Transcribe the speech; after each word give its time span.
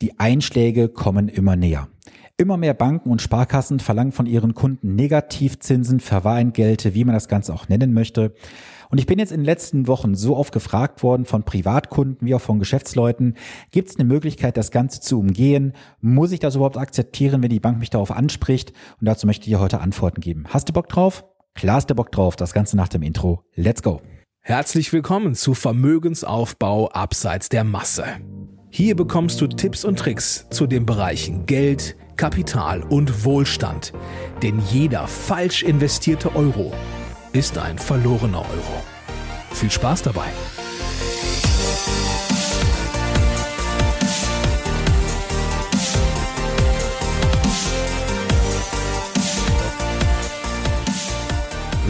Die 0.00 0.20
Einschläge 0.20 0.88
kommen 0.88 1.28
immer 1.28 1.56
näher. 1.56 1.88
Immer 2.36 2.56
mehr 2.56 2.74
Banken 2.74 3.10
und 3.10 3.20
Sparkassen 3.20 3.80
verlangen 3.80 4.12
von 4.12 4.26
ihren 4.26 4.54
Kunden 4.54 4.94
Negativzinsen, 4.94 5.98
Verwahrentgelte, 5.98 6.94
wie 6.94 7.04
man 7.04 7.14
das 7.14 7.26
Ganze 7.26 7.52
auch 7.52 7.68
nennen 7.68 7.92
möchte. 7.92 8.32
Und 8.90 8.98
ich 8.98 9.06
bin 9.06 9.18
jetzt 9.18 9.32
in 9.32 9.40
den 9.40 9.44
letzten 9.44 9.88
Wochen 9.88 10.14
so 10.14 10.36
oft 10.36 10.52
gefragt 10.52 11.02
worden 11.02 11.24
von 11.24 11.42
Privatkunden 11.42 12.28
wie 12.28 12.36
auch 12.36 12.40
von 12.40 12.60
Geschäftsleuten, 12.60 13.34
gibt 13.72 13.90
es 13.90 13.96
eine 13.96 14.04
Möglichkeit, 14.04 14.56
das 14.56 14.70
Ganze 14.70 15.00
zu 15.00 15.18
umgehen? 15.18 15.72
Muss 16.00 16.30
ich 16.30 16.38
das 16.38 16.54
überhaupt 16.54 16.76
akzeptieren, 16.76 17.42
wenn 17.42 17.50
die 17.50 17.58
Bank 17.58 17.80
mich 17.80 17.90
darauf 17.90 18.12
anspricht? 18.12 18.72
Und 19.00 19.06
dazu 19.06 19.26
möchte 19.26 19.46
ich 19.46 19.48
dir 19.48 19.60
heute 19.60 19.80
Antworten 19.80 20.20
geben. 20.20 20.44
Hast 20.48 20.68
du 20.68 20.72
Bock 20.72 20.88
drauf? 20.88 21.24
Klar 21.54 21.74
hast 21.74 21.90
du 21.90 21.96
Bock 21.96 22.12
drauf. 22.12 22.36
Das 22.36 22.54
Ganze 22.54 22.76
nach 22.76 22.88
dem 22.88 23.02
Intro. 23.02 23.42
Let's 23.56 23.82
go. 23.82 24.00
Herzlich 24.42 24.92
willkommen 24.92 25.34
zu 25.34 25.54
Vermögensaufbau 25.54 26.88
abseits 26.90 27.48
der 27.48 27.64
Masse. 27.64 28.04
Hier 28.70 28.94
bekommst 28.94 29.40
du 29.40 29.46
Tipps 29.46 29.84
und 29.84 29.98
Tricks 29.98 30.46
zu 30.50 30.66
den 30.66 30.84
Bereichen 30.84 31.46
Geld, 31.46 31.96
Kapital 32.16 32.82
und 32.82 33.24
Wohlstand. 33.24 33.92
Denn 34.42 34.60
jeder 34.70 35.06
falsch 35.06 35.62
investierte 35.62 36.36
Euro 36.36 36.72
ist 37.32 37.56
ein 37.56 37.78
verlorener 37.78 38.40
Euro. 38.40 38.82
Viel 39.52 39.70
Spaß 39.70 40.02
dabei! 40.02 40.28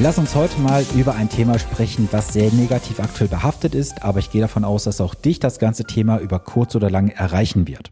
Lass 0.00 0.16
uns 0.16 0.36
heute 0.36 0.60
mal 0.60 0.84
über 0.94 1.16
ein 1.16 1.28
Thema 1.28 1.58
sprechen, 1.58 2.08
was 2.12 2.32
sehr 2.32 2.52
negativ 2.52 3.00
aktuell 3.00 3.28
behaftet 3.28 3.74
ist, 3.74 4.04
aber 4.04 4.20
ich 4.20 4.30
gehe 4.30 4.40
davon 4.40 4.62
aus, 4.62 4.84
dass 4.84 5.00
auch 5.00 5.16
dich 5.16 5.40
das 5.40 5.58
ganze 5.58 5.82
Thema 5.82 6.18
über 6.18 6.38
kurz 6.38 6.76
oder 6.76 6.88
lang 6.88 7.08
erreichen 7.08 7.66
wird. 7.66 7.90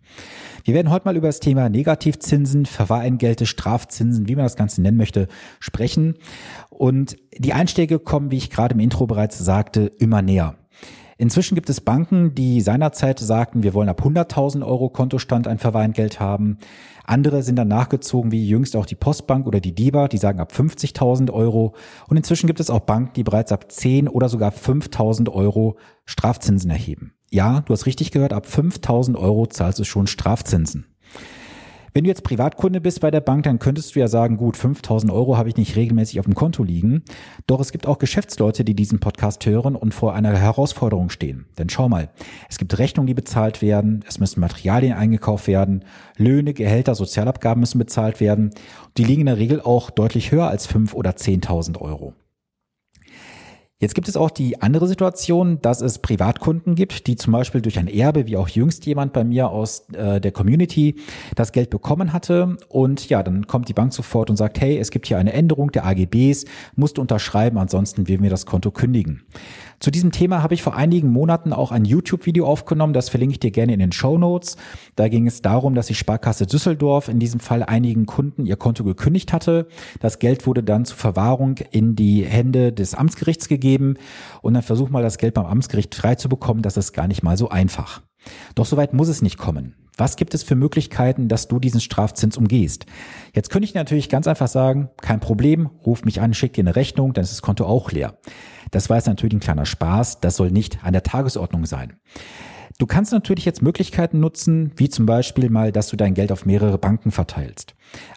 Wir 0.62 0.74
werden 0.74 0.90
heute 0.90 1.06
mal 1.06 1.16
über 1.16 1.26
das 1.26 1.40
Thema 1.40 1.68
Negativzinsen, 1.68 2.64
Verwahrentgelte, 2.64 3.44
Strafzinsen, 3.44 4.28
wie 4.28 4.36
man 4.36 4.44
das 4.44 4.54
Ganze 4.54 4.82
nennen 4.82 4.96
möchte, 4.96 5.26
sprechen. 5.58 6.14
Und 6.70 7.16
die 7.36 7.52
Einstiege 7.52 7.98
kommen, 7.98 8.30
wie 8.30 8.36
ich 8.36 8.50
gerade 8.50 8.74
im 8.74 8.80
Intro 8.80 9.08
bereits 9.08 9.38
sagte, 9.38 9.90
immer 9.98 10.22
näher. 10.22 10.54
Inzwischen 11.18 11.54
gibt 11.54 11.70
es 11.70 11.80
Banken, 11.80 12.34
die 12.34 12.60
seinerzeit 12.60 13.18
sagten, 13.18 13.62
wir 13.62 13.72
wollen 13.72 13.88
ab 13.88 14.02
100.000 14.02 14.64
Euro 14.66 14.90
Kontostand 14.90 15.48
ein 15.48 15.58
Verweingeld 15.58 16.20
haben. 16.20 16.58
Andere 17.04 17.42
sind 17.42 17.56
dann 17.56 17.68
nachgezogen, 17.68 18.32
wie 18.32 18.46
jüngst 18.46 18.76
auch 18.76 18.84
die 18.84 18.96
Postbank 18.96 19.46
oder 19.46 19.60
die 19.60 19.74
DIBA, 19.74 20.08
die 20.08 20.18
sagen 20.18 20.40
ab 20.40 20.52
50.000 20.52 21.30
Euro. 21.32 21.74
Und 22.08 22.18
inzwischen 22.18 22.48
gibt 22.48 22.60
es 22.60 22.68
auch 22.68 22.80
Banken, 22.80 23.14
die 23.14 23.22
bereits 23.22 23.50
ab 23.50 23.72
10 23.72 24.08
oder 24.08 24.28
sogar 24.28 24.52
5.000 24.52 25.32
Euro 25.32 25.78
Strafzinsen 26.04 26.70
erheben. 26.70 27.14
Ja, 27.30 27.62
du 27.62 27.72
hast 27.72 27.86
richtig 27.86 28.10
gehört, 28.10 28.34
ab 28.34 28.46
5.000 28.46 29.16
Euro 29.16 29.46
zahlst 29.46 29.78
du 29.78 29.84
schon 29.84 30.06
Strafzinsen. 30.06 30.86
Wenn 31.96 32.04
du 32.04 32.08
jetzt 32.08 32.24
Privatkunde 32.24 32.82
bist 32.82 33.00
bei 33.00 33.10
der 33.10 33.22
Bank, 33.22 33.44
dann 33.44 33.58
könntest 33.58 33.94
du 33.94 34.00
ja 34.00 34.06
sagen, 34.06 34.36
gut, 34.36 34.58
5000 34.58 35.10
Euro 35.10 35.38
habe 35.38 35.48
ich 35.48 35.56
nicht 35.56 35.76
regelmäßig 35.76 36.20
auf 36.20 36.26
dem 36.26 36.34
Konto 36.34 36.62
liegen. 36.62 37.04
Doch 37.46 37.58
es 37.58 37.72
gibt 37.72 37.86
auch 37.86 37.96
Geschäftsleute, 37.96 38.64
die 38.64 38.74
diesen 38.74 39.00
Podcast 39.00 39.46
hören 39.46 39.74
und 39.74 39.94
vor 39.94 40.12
einer 40.12 40.36
Herausforderung 40.36 41.08
stehen. 41.08 41.46
Denn 41.56 41.70
schau 41.70 41.88
mal, 41.88 42.10
es 42.50 42.58
gibt 42.58 42.76
Rechnungen, 42.76 43.06
die 43.06 43.14
bezahlt 43.14 43.62
werden, 43.62 44.04
es 44.06 44.20
müssen 44.20 44.40
Materialien 44.40 44.92
eingekauft 44.92 45.46
werden, 45.46 45.86
Löhne, 46.18 46.52
Gehälter, 46.52 46.94
Sozialabgaben 46.94 47.60
müssen 47.60 47.78
bezahlt 47.78 48.20
werden. 48.20 48.50
Die 48.98 49.04
liegen 49.04 49.22
in 49.22 49.28
der 49.28 49.38
Regel 49.38 49.62
auch 49.62 49.88
deutlich 49.88 50.32
höher 50.32 50.48
als 50.48 50.66
5 50.66 50.92
oder 50.92 51.12
10.000 51.12 51.80
Euro. 51.80 52.12
Jetzt 53.78 53.94
gibt 53.94 54.08
es 54.08 54.16
auch 54.16 54.30
die 54.30 54.62
andere 54.62 54.88
Situation, 54.88 55.60
dass 55.60 55.82
es 55.82 55.98
Privatkunden 55.98 56.76
gibt, 56.76 57.06
die 57.06 57.16
zum 57.16 57.34
Beispiel 57.34 57.60
durch 57.60 57.78
ein 57.78 57.88
Erbe, 57.88 58.26
wie 58.26 58.38
auch 58.38 58.48
jüngst 58.48 58.86
jemand 58.86 59.12
bei 59.12 59.22
mir 59.22 59.50
aus 59.50 59.86
äh, 59.92 60.18
der 60.18 60.32
Community, 60.32 60.94
das 61.34 61.52
Geld 61.52 61.68
bekommen 61.68 62.14
hatte. 62.14 62.56
Und 62.70 63.10
ja, 63.10 63.22
dann 63.22 63.46
kommt 63.46 63.68
die 63.68 63.74
Bank 63.74 63.92
sofort 63.92 64.30
und 64.30 64.36
sagt, 64.36 64.62
hey, 64.62 64.78
es 64.78 64.90
gibt 64.90 65.06
hier 65.08 65.18
eine 65.18 65.34
Änderung 65.34 65.72
der 65.72 65.84
AGBs, 65.84 66.46
musst 66.74 66.96
du 66.96 67.02
unterschreiben, 67.02 67.58
ansonsten 67.58 68.08
werden 68.08 68.22
wir 68.22 68.30
das 68.30 68.46
Konto 68.46 68.70
kündigen. 68.70 69.24
Zu 69.78 69.90
diesem 69.90 70.10
Thema 70.10 70.42
habe 70.42 70.54
ich 70.54 70.62
vor 70.62 70.74
einigen 70.74 71.10
Monaten 71.10 71.52
auch 71.52 71.70
ein 71.70 71.84
YouTube-Video 71.84 72.46
aufgenommen, 72.46 72.94
das 72.94 73.10
verlinke 73.10 73.32
ich 73.32 73.40
dir 73.40 73.50
gerne 73.50 73.74
in 73.74 73.78
den 73.78 73.92
Show 73.92 74.16
Notes. 74.16 74.56
Da 74.94 75.08
ging 75.08 75.26
es 75.26 75.42
darum, 75.42 75.74
dass 75.74 75.88
die 75.88 75.94
Sparkasse 75.94 76.46
Düsseldorf 76.46 77.08
in 77.08 77.18
diesem 77.18 77.40
Fall 77.40 77.62
einigen 77.62 78.06
Kunden 78.06 78.46
ihr 78.46 78.56
Konto 78.56 78.84
gekündigt 78.84 79.34
hatte. 79.34 79.68
Das 80.00 80.18
Geld 80.18 80.46
wurde 80.46 80.62
dann 80.62 80.86
zur 80.86 80.96
Verwahrung 80.96 81.56
in 81.72 81.94
die 81.94 82.24
Hände 82.24 82.72
des 82.72 82.94
Amtsgerichts 82.94 83.48
gegeben 83.48 83.65
und 84.42 84.54
dann 84.54 84.62
versuch 84.62 84.90
mal 84.90 85.02
das 85.02 85.18
Geld 85.18 85.34
beim 85.34 85.46
Amtsgericht 85.46 85.94
frei 85.94 86.14
zu 86.14 86.28
bekommen. 86.28 86.62
Das 86.62 86.76
ist 86.76 86.92
gar 86.92 87.08
nicht 87.08 87.22
mal 87.22 87.36
so 87.36 87.48
einfach. 87.48 88.02
Doch 88.54 88.66
soweit 88.66 88.92
muss 88.94 89.08
es 89.08 89.22
nicht 89.22 89.38
kommen. 89.38 89.74
Was 89.96 90.16
gibt 90.16 90.34
es 90.34 90.42
für 90.42 90.56
Möglichkeiten, 90.56 91.28
dass 91.28 91.48
du 91.48 91.58
diesen 91.58 91.80
Strafzins 91.80 92.36
umgehst? 92.36 92.84
Jetzt 93.34 93.50
könnte 93.50 93.64
ich 93.64 93.74
natürlich 93.74 94.10
ganz 94.10 94.26
einfach 94.26 94.48
sagen, 94.48 94.90
kein 95.00 95.20
Problem, 95.20 95.70
ruf 95.86 96.04
mich 96.04 96.20
an, 96.20 96.34
schick 96.34 96.52
dir 96.52 96.62
eine 96.62 96.76
Rechnung, 96.76 97.14
dann 97.14 97.24
ist 97.24 97.32
das 97.32 97.40
Konto 97.40 97.64
auch 97.64 97.90
leer. 97.92 98.18
Das 98.70 98.90
war 98.90 98.96
jetzt 98.96 99.06
natürlich 99.06 99.34
ein 99.34 99.40
kleiner 99.40 99.64
Spaß, 99.64 100.20
das 100.20 100.36
soll 100.36 100.50
nicht 100.50 100.84
an 100.84 100.92
der 100.92 101.02
Tagesordnung 101.02 101.64
sein. 101.64 101.94
Du 102.78 102.84
kannst 102.84 103.12
natürlich 103.12 103.46
jetzt 103.46 103.62
Möglichkeiten 103.62 104.20
nutzen, 104.20 104.72
wie 104.76 104.90
zum 104.90 105.06
Beispiel 105.06 105.48
mal, 105.48 105.72
dass 105.72 105.88
du 105.88 105.96
dein 105.96 106.12
Geld 106.12 106.30
auf 106.30 106.44
mehrere 106.44 106.76
Banken 106.76 107.10
verteilst. 107.10 107.74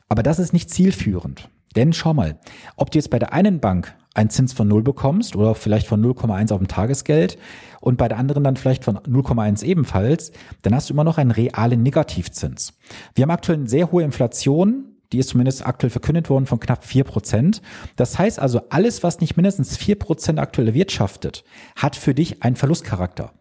Aber 0.10 0.22
das 0.22 0.38
ist 0.38 0.52
nicht 0.52 0.70
zielführend. 0.70 1.50
Denn 1.78 1.94
schau 1.94 2.14
mal, 2.14 2.40
ob 2.76 2.92
du 2.92 2.98
jetzt 2.98 3.10
bei 3.10 3.20
der 3.20 3.32
einen 3.32 3.62
Bank 3.62 3.96
einen 4.14 4.30
Zins 4.30 4.54
von 4.54 4.68
0 4.68 4.84
bekommst 4.84 5.36
oder 5.36 5.56
vielleicht 5.56 5.88
von 5.88 6.04
0,1 6.04 6.52
auf 6.52 6.58
dem 6.58 6.68
Tagesgeld 6.68 7.38
und 7.80 7.98
bei 7.98 8.08
der 8.08 8.18
anderen 8.18 8.44
dann 8.44 8.58
vielleicht 8.58 8.84
von 8.84 8.98
0,1 8.98 9.64
ebenfalls, 9.64 10.32
dann 10.64 10.74
hast 10.74 10.90
du 10.90 10.94
immer 10.94 11.04
noch 11.04 11.18
einen 11.18 11.32
realen 11.32 11.84
Negativzins. 11.84 12.74
Wir 13.16 13.24
haben 13.24 13.32
aktuell 13.32 13.60
eine 13.60 13.70
sehr 13.70 13.92
hohe 13.92 14.04
Inflation, 14.04 14.86
die 15.12 15.20
ist 15.20 15.30
zumindest 15.30 15.66
aktuell 15.66 15.90
verkündet 15.90 16.30
worden 16.30 16.46
von 16.46 16.60
knapp 16.60 16.86
vier 16.86 17.04
Prozent. 17.04 17.62
Das 17.96 18.20
heißt 18.20 18.40
also, 18.40 18.62
alles, 18.70 19.02
was 19.04 19.22
nicht 19.22 19.38
mindestens 19.38 19.76
vier 19.78 19.98
Prozent 19.98 20.40
aktuell 20.40 20.68
erwirtschaftet, 20.68 21.44
hat 21.76 21.96
für 21.96 22.14
dich 22.14 22.44
einen 22.44 22.56
Verlustcharakter. 22.56 23.34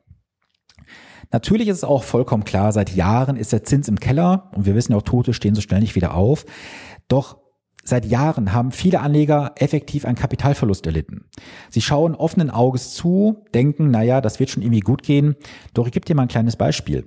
Natürlich 1.31 1.69
ist 1.69 1.79
es 1.79 1.85
auch 1.85 2.05
vollkommen 2.05 2.45
klar, 2.45 2.73
seit 2.73 2.95
Jahren 2.95 3.37
ist 3.37 3.53
der 3.53 3.65
Zins 3.65 3.89
im 3.89 4.01
Keller 4.01 4.51
und 4.55 4.65
wir 4.65 4.75
wissen 4.75 4.93
ja 4.93 4.99
auch, 4.99 5.03
Tote 5.03 5.35
stehen 5.35 5.55
so 5.55 5.61
schnell 5.61 5.81
nicht 5.81 5.95
wieder 5.95 6.15
auf. 6.15 6.47
Doch 7.09 7.37
Seit 7.89 8.05
Jahren 8.05 8.53
haben 8.53 8.71
viele 8.71 9.01
Anleger 9.01 9.53
effektiv 9.57 10.05
einen 10.05 10.15
Kapitalverlust 10.15 10.85
erlitten. 10.85 11.25
Sie 11.71 11.81
schauen 11.81 12.15
offenen 12.15 12.51
Auges 12.51 12.93
zu, 12.93 13.47
denken, 13.55 13.91
naja, 13.91 14.21
das 14.21 14.39
wird 14.39 14.51
schon 14.51 14.63
irgendwie 14.63 14.81
gut 14.81 15.03
gehen. 15.03 15.37
Doch 15.73 15.87
ich 15.87 15.93
gebe 15.93 16.05
dir 16.05 16.15
mal 16.15 16.25
ein 16.25 16.29
kleines 16.29 16.57
Beispiel. 16.57 17.07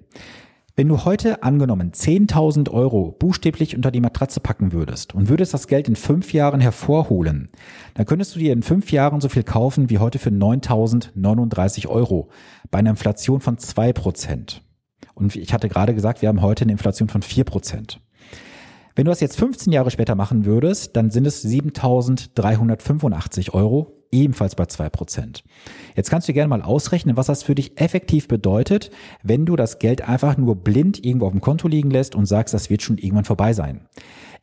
Wenn 0.75 0.87
du 0.87 1.05
heute 1.05 1.43
angenommen 1.43 1.91
10.000 1.91 2.71
Euro 2.71 3.11
buchstäblich 3.11 3.75
unter 3.75 3.91
die 3.91 4.01
Matratze 4.01 4.39
packen 4.39 4.71
würdest 4.71 5.13
und 5.13 5.29
würdest 5.29 5.53
das 5.53 5.67
Geld 5.67 5.87
in 5.87 5.95
fünf 5.95 6.33
Jahren 6.33 6.61
hervorholen, 6.61 7.51
dann 7.93 8.07
könntest 8.07 8.33
du 8.33 8.39
dir 8.39 8.51
in 8.51 8.63
fünf 8.63 8.91
Jahren 8.91 9.21
so 9.21 9.29
viel 9.29 9.43
kaufen 9.43 9.91
wie 9.91 9.99
heute 9.99 10.17
für 10.17 10.31
9.039 10.31 11.89
Euro 11.89 12.29
bei 12.71 12.79
einer 12.79 12.89
Inflation 12.89 13.39
von 13.39 13.59
zwei 13.59 13.93
Prozent. 13.93 14.63
Und 15.13 15.35
ich 15.35 15.53
hatte 15.53 15.69
gerade 15.69 15.93
gesagt, 15.93 16.23
wir 16.23 16.29
haben 16.29 16.41
heute 16.41 16.63
eine 16.63 16.71
Inflation 16.71 17.07
von 17.07 17.21
vier 17.21 17.43
Prozent. 17.43 18.01
Wenn 18.95 19.05
du 19.05 19.11
das 19.11 19.21
jetzt 19.21 19.37
15 19.37 19.71
Jahre 19.71 19.91
später 19.91 20.15
machen 20.15 20.43
würdest, 20.45 20.97
dann 20.97 21.11
sind 21.11 21.25
es 21.25 21.45
7.385 21.45 23.53
Euro, 23.53 24.01
ebenfalls 24.11 24.55
bei 24.55 24.65
2%. 24.65 25.43
Jetzt 25.95 26.09
kannst 26.09 26.27
du 26.27 26.33
gerne 26.33 26.49
mal 26.49 26.61
ausrechnen, 26.61 27.15
was 27.17 27.27
das 27.27 27.43
für 27.43 27.55
dich 27.55 27.79
effektiv 27.79 28.27
bedeutet, 28.27 28.91
wenn 29.23 29.45
du 29.45 29.55
das 29.55 29.79
Geld 29.79 30.07
einfach 30.07 30.37
nur 30.37 30.57
blind 30.57 31.05
irgendwo 31.05 31.27
auf 31.27 31.31
dem 31.31 31.41
Konto 31.41 31.67
liegen 31.67 31.91
lässt 31.91 32.15
und 32.15 32.25
sagst, 32.25 32.53
das 32.53 32.69
wird 32.69 32.81
schon 32.81 32.97
irgendwann 32.97 33.25
vorbei 33.25 33.53
sein. 33.53 33.87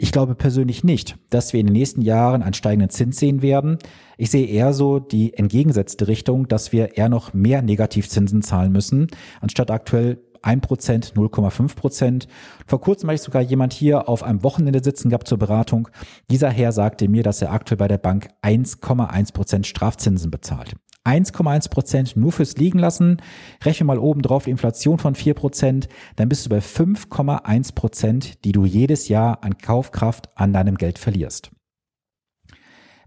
Ich 0.01 0.13
glaube 0.13 0.37
persönlich 0.37 0.85
nicht, 0.85 1.17
dass 1.29 1.53
wir 1.53 1.59
in 1.59 1.67
den 1.67 1.73
nächsten 1.73 2.03
Jahren 2.03 2.43
einen 2.43 2.55
steigenden 2.55 2.89
Zins 2.89 3.19
sehen 3.19 3.43
werden. 3.43 3.79
Ich 4.17 4.31
sehe 4.31 4.47
eher 4.47 4.73
so 4.73 5.01
die 5.01 5.35
entgegengesetzte 5.35 6.07
Richtung, 6.07 6.47
dass 6.47 6.71
wir 6.71 6.97
eher 6.97 7.09
noch 7.09 7.35
mehr 7.35 7.63
Negativzinsen 7.63 8.43
zahlen 8.43 8.71
müssen, 8.71 9.09
anstatt 9.41 9.73
aktuell 9.73 10.21
1%, 10.49 11.15
0,5%. 11.15 12.27
Vor 12.67 12.81
kurzem 12.81 13.09
habe 13.09 13.15
ich 13.17 13.23
sogar 13.23 13.43
jemand 13.43 13.73
hier 13.73 14.09
auf 14.09 14.23
einem 14.23 14.43
Wochenende 14.43 14.83
sitzen 14.83 15.11
gehabt 15.11 15.29
zur 15.29 15.39
Beratung. 15.39 15.89
Dieser 16.31 16.51
Herr 16.51 16.73
sagte 16.73 17.09
mir, 17.09 17.23
dass 17.23 17.43
er 17.43 17.53
aktuell 17.53 17.79
bei 17.79 17.89
der 17.89 17.99
Bank 17.99 18.29
1,1% 18.43 19.65
Strafzinsen 19.65 20.31
bezahlt. 20.31 20.75
1,1 21.05 21.71
Prozent 21.71 22.17
nur 22.17 22.33
fürs 22.33 22.57
Liegen 22.57 22.79
lassen. 22.79 23.23
Rechne 23.65 23.87
mal 23.87 23.99
oben 23.99 24.23
drauf 24.23 24.47
Inflation 24.47 24.99
von 24.99 25.15
4 25.15 25.35
Prozent, 25.35 25.89
dann 26.17 26.29
bist 26.29 26.45
du 26.45 26.51
bei 26.51 26.59
5,1 26.59 27.75
Prozent, 27.75 28.45
die 28.45 28.53
du 28.53 28.65
jedes 28.67 29.09
Jahr 29.09 29.43
an 29.43 29.59
Kaufkraft 29.59 30.29
an 30.37 30.53
deinem 30.53 30.77
Geld 30.77 30.99
verlierst. 30.99 31.51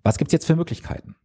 Was 0.03 0.17
gibt's 0.17 0.33
jetzt 0.33 0.47
für 0.47 0.55
Möglichkeiten? 0.55 1.15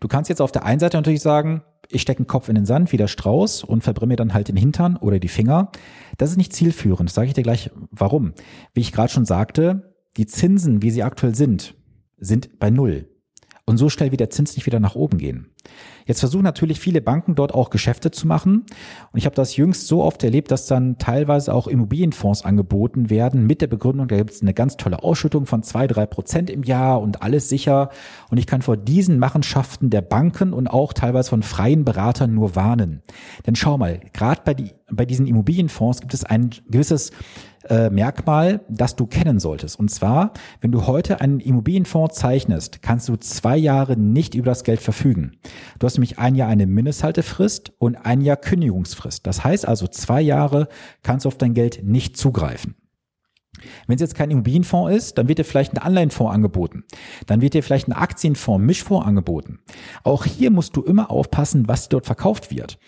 Du 0.00 0.08
kannst 0.08 0.30
jetzt 0.30 0.40
auf 0.40 0.52
der 0.52 0.64
einen 0.64 0.80
Seite 0.80 0.96
natürlich 0.96 1.20
sagen, 1.20 1.62
ich 1.92 2.02
stecke 2.02 2.22
den 2.22 2.26
Kopf 2.26 2.48
in 2.48 2.54
den 2.54 2.66
Sand 2.66 2.92
wie 2.92 2.96
der 2.96 3.08
Strauß 3.08 3.64
und 3.64 3.82
verbrenne 3.82 4.12
mir 4.12 4.16
dann 4.16 4.34
halt 4.34 4.48
den 4.48 4.56
Hintern 4.56 4.96
oder 4.96 5.18
die 5.18 5.28
Finger. 5.28 5.70
Das 6.18 6.30
ist 6.30 6.36
nicht 6.36 6.52
zielführend. 6.52 7.10
Sage 7.10 7.28
ich 7.28 7.34
dir 7.34 7.42
gleich 7.42 7.70
warum. 7.90 8.32
Wie 8.74 8.80
ich 8.80 8.92
gerade 8.92 9.12
schon 9.12 9.24
sagte, 9.24 9.94
die 10.16 10.26
Zinsen, 10.26 10.82
wie 10.82 10.90
sie 10.90 11.02
aktuell 11.02 11.34
sind, 11.34 11.74
sind 12.18 12.58
bei 12.58 12.70
Null. 12.70 13.08
Und 13.64 13.76
so 13.76 13.88
schnell 13.88 14.12
wie 14.12 14.16
der 14.16 14.30
Zins 14.30 14.56
nicht 14.56 14.66
wieder 14.66 14.80
nach 14.80 14.94
oben 14.94 15.18
gehen. 15.18 15.51
Jetzt 16.06 16.20
versuchen 16.20 16.42
natürlich 16.42 16.80
viele 16.80 17.00
Banken 17.00 17.34
dort 17.34 17.54
auch 17.54 17.70
Geschäfte 17.70 18.10
zu 18.10 18.26
machen. 18.26 18.64
Und 19.12 19.18
ich 19.18 19.24
habe 19.24 19.36
das 19.36 19.56
jüngst 19.56 19.86
so 19.86 20.02
oft 20.02 20.22
erlebt, 20.24 20.50
dass 20.50 20.66
dann 20.66 20.98
teilweise 20.98 21.54
auch 21.54 21.68
Immobilienfonds 21.68 22.44
angeboten 22.44 23.10
werden 23.10 23.46
mit 23.46 23.60
der 23.60 23.68
Begründung, 23.68 24.08
da 24.08 24.16
gibt 24.16 24.30
es 24.30 24.42
eine 24.42 24.54
ganz 24.54 24.76
tolle 24.76 25.02
Ausschüttung 25.02 25.46
von 25.46 25.62
zwei, 25.62 25.86
drei 25.86 26.06
Prozent 26.06 26.50
im 26.50 26.64
Jahr 26.64 27.00
und 27.00 27.22
alles 27.22 27.48
sicher. 27.48 27.90
Und 28.30 28.38
ich 28.38 28.46
kann 28.46 28.62
vor 28.62 28.76
diesen 28.76 29.18
Machenschaften 29.18 29.90
der 29.90 30.02
Banken 30.02 30.52
und 30.52 30.66
auch 30.66 30.92
teilweise 30.92 31.30
von 31.30 31.42
freien 31.42 31.84
Beratern 31.84 32.34
nur 32.34 32.56
warnen. 32.56 33.02
Denn 33.46 33.54
schau 33.54 33.78
mal, 33.78 34.00
gerade 34.12 34.42
bei, 34.44 34.54
die, 34.54 34.72
bei 34.90 35.06
diesen 35.06 35.26
Immobilienfonds 35.26 36.00
gibt 36.00 36.14
es 36.14 36.24
ein 36.24 36.50
gewisses 36.68 37.12
äh, 37.68 37.90
Merkmal, 37.90 38.60
das 38.68 38.96
du 38.96 39.06
kennen 39.06 39.38
solltest. 39.38 39.78
Und 39.78 39.90
zwar, 39.90 40.32
wenn 40.60 40.72
du 40.72 40.86
heute 40.86 41.20
einen 41.20 41.40
Immobilienfonds 41.40 42.16
zeichnest, 42.16 42.82
kannst 42.82 43.08
du 43.08 43.16
zwei 43.16 43.56
Jahre 43.56 43.96
nicht 43.96 44.34
über 44.34 44.46
das 44.46 44.64
Geld 44.64 44.80
verfügen. 44.80 45.38
Du 45.78 45.86
hast 45.86 45.94
nämlich 45.94 46.18
ein 46.18 46.34
Jahr 46.34 46.48
eine 46.48 46.66
Mindesthaltefrist 46.66 47.72
und 47.78 47.96
ein 47.96 48.20
Jahr 48.20 48.36
Kündigungsfrist. 48.36 49.26
Das 49.26 49.44
heißt 49.44 49.66
also, 49.66 49.86
zwei 49.86 50.20
Jahre 50.20 50.68
kannst 51.02 51.24
du 51.24 51.28
auf 51.28 51.38
dein 51.38 51.54
Geld 51.54 51.82
nicht 51.84 52.16
zugreifen. 52.16 52.76
Wenn 53.86 53.96
es 53.96 54.00
jetzt 54.00 54.14
kein 54.14 54.30
Immobilienfonds 54.30 54.94
ist, 54.94 55.18
dann 55.18 55.28
wird 55.28 55.38
dir 55.38 55.44
vielleicht 55.44 55.74
ein 55.74 55.78
Anleihenfonds 55.78 56.34
angeboten. 56.34 56.84
Dann 57.26 57.40
wird 57.40 57.54
dir 57.54 57.62
vielleicht 57.62 57.88
ein 57.88 57.92
Aktienfonds, 57.92 58.64
Mischfonds 58.64 59.06
angeboten. 59.06 59.60
Auch 60.04 60.24
hier 60.24 60.50
musst 60.50 60.76
du 60.76 60.82
immer 60.82 61.10
aufpassen, 61.10 61.68
was 61.68 61.88
dort 61.88 62.06
verkauft 62.06 62.50
wird. 62.50 62.78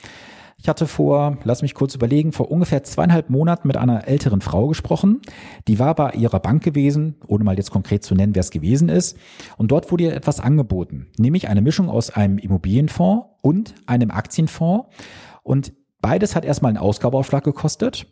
Ich 0.65 0.69
hatte 0.71 0.87
vor, 0.87 1.37
lass 1.45 1.61
mich 1.61 1.75
kurz 1.75 1.95
überlegen, 1.95 2.33
vor 2.33 2.51
ungefähr 2.51 2.83
zweieinhalb 2.83 3.29
Monaten 3.29 3.69
mit 3.69 3.77
einer 3.77 4.09
älteren 4.09 4.41
Frau 4.41 4.69
gesprochen. 4.69 5.21
Die 5.69 5.79
war 5.79 5.95
bei 5.95 6.13
ihrer 6.13 6.41
Bank 6.41 6.65
gewesen, 6.65 7.17
ohne 7.27 7.45
mal 7.45 7.59
jetzt 7.59 7.71
konkret 7.71 8.03
zu 8.03 8.15
nennen, 8.15 8.35
wer 8.35 8.41
es 8.41 8.51
gewesen 8.51 8.89
ist. 8.89 9.19
Und 9.59 9.73
dort 9.73 9.93
wurde 9.93 10.05
ihr 10.05 10.15
etwas 10.15 10.41
angeboten, 10.41 11.09
nämlich 11.19 11.49
eine 11.49 11.61
Mischung 11.61 11.91
aus 11.91 12.09
einem 12.09 12.39
Immobilienfonds 12.39 13.27
und 13.43 13.75
einem 13.85 14.11
Aktienfonds. 14.11 14.89
Und 15.43 15.75
beides 16.01 16.35
hat 16.35 16.47
erstmal 16.47 16.71
einen 16.71 16.79
Ausgabeaufschlag 16.79 17.45
gekostet. 17.45 18.07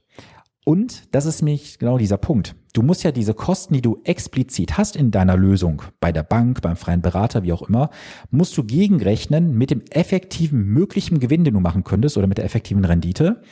Und 0.65 1.15
das 1.15 1.27
ist 1.27 1.43
nämlich 1.43 1.79
genau 1.79 1.99
dieser 1.99 2.19
Punkt. 2.19 2.55
Du 2.73 2.83
musst 2.83 3.03
ja 3.03 3.11
diese 3.11 3.35
Kosten, 3.35 3.75
die 3.75 3.83
du 3.83 4.01
explizit 4.05 4.79
hast 4.79 4.95
in 4.95 5.11
deiner 5.11 5.37
Lösung, 5.37 5.83
bei 6.01 6.13
der 6.13 6.23
Bank, 6.23 6.63
beim 6.63 6.77
freien 6.77 7.03
Berater, 7.03 7.43
wie 7.43 7.53
auch 7.53 7.69
immer, 7.69 7.91
musst 8.31 8.57
du 8.57 8.63
gegenrechnen 8.63 9.59
mit 9.59 9.71
dem 9.71 9.83
effektiven 9.91 10.65
möglichen 10.65 11.19
Gewinn, 11.19 11.45
den 11.45 11.55
du 11.55 11.61
machen 11.61 11.83
könntest 11.83 12.17
oder 12.17 12.29
mit 12.29 12.39
der 12.39 12.45
effektiven 12.45 12.85
Rendite. 12.85 13.43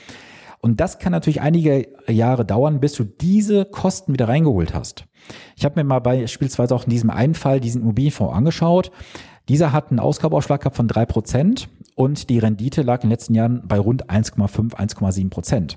Und 0.61 0.79
das 0.79 0.99
kann 0.99 1.11
natürlich 1.13 1.41
einige 1.41 1.89
Jahre 2.07 2.45
dauern, 2.45 2.81
bis 2.81 2.93
du 2.93 3.05
diese 3.05 3.65
Kosten 3.65 4.13
wieder 4.13 4.29
reingeholt 4.29 4.75
hast. 4.75 5.05
Ich 5.57 5.65
habe 5.65 5.81
mir 5.81 5.85
mal 5.85 6.01
beispielsweise 6.01 6.75
auch 6.75 6.85
in 6.85 6.91
diesem 6.91 7.11
einen 7.11 7.35
Fall 7.35 7.61
diesen 7.61 7.83
Immobilienfonds 7.83 8.35
angeschaut. 8.35 8.93
Dieser 9.49 9.73
hat 9.73 9.91
einen 9.91 10.01
Ausgabeaufschlag 10.01 10.61
gehabt 10.61 10.77
von 10.77 10.87
drei 10.87 11.07
Prozent 11.07 11.69
und 12.01 12.31
die 12.31 12.39
Rendite 12.39 12.81
lag 12.81 13.03
in 13.03 13.09
den 13.09 13.11
letzten 13.11 13.35
Jahren 13.35 13.61
bei 13.69 13.79
rund 13.79 14.09
1,5, 14.09 14.75
1,7 14.75 15.29
Prozent. 15.29 15.77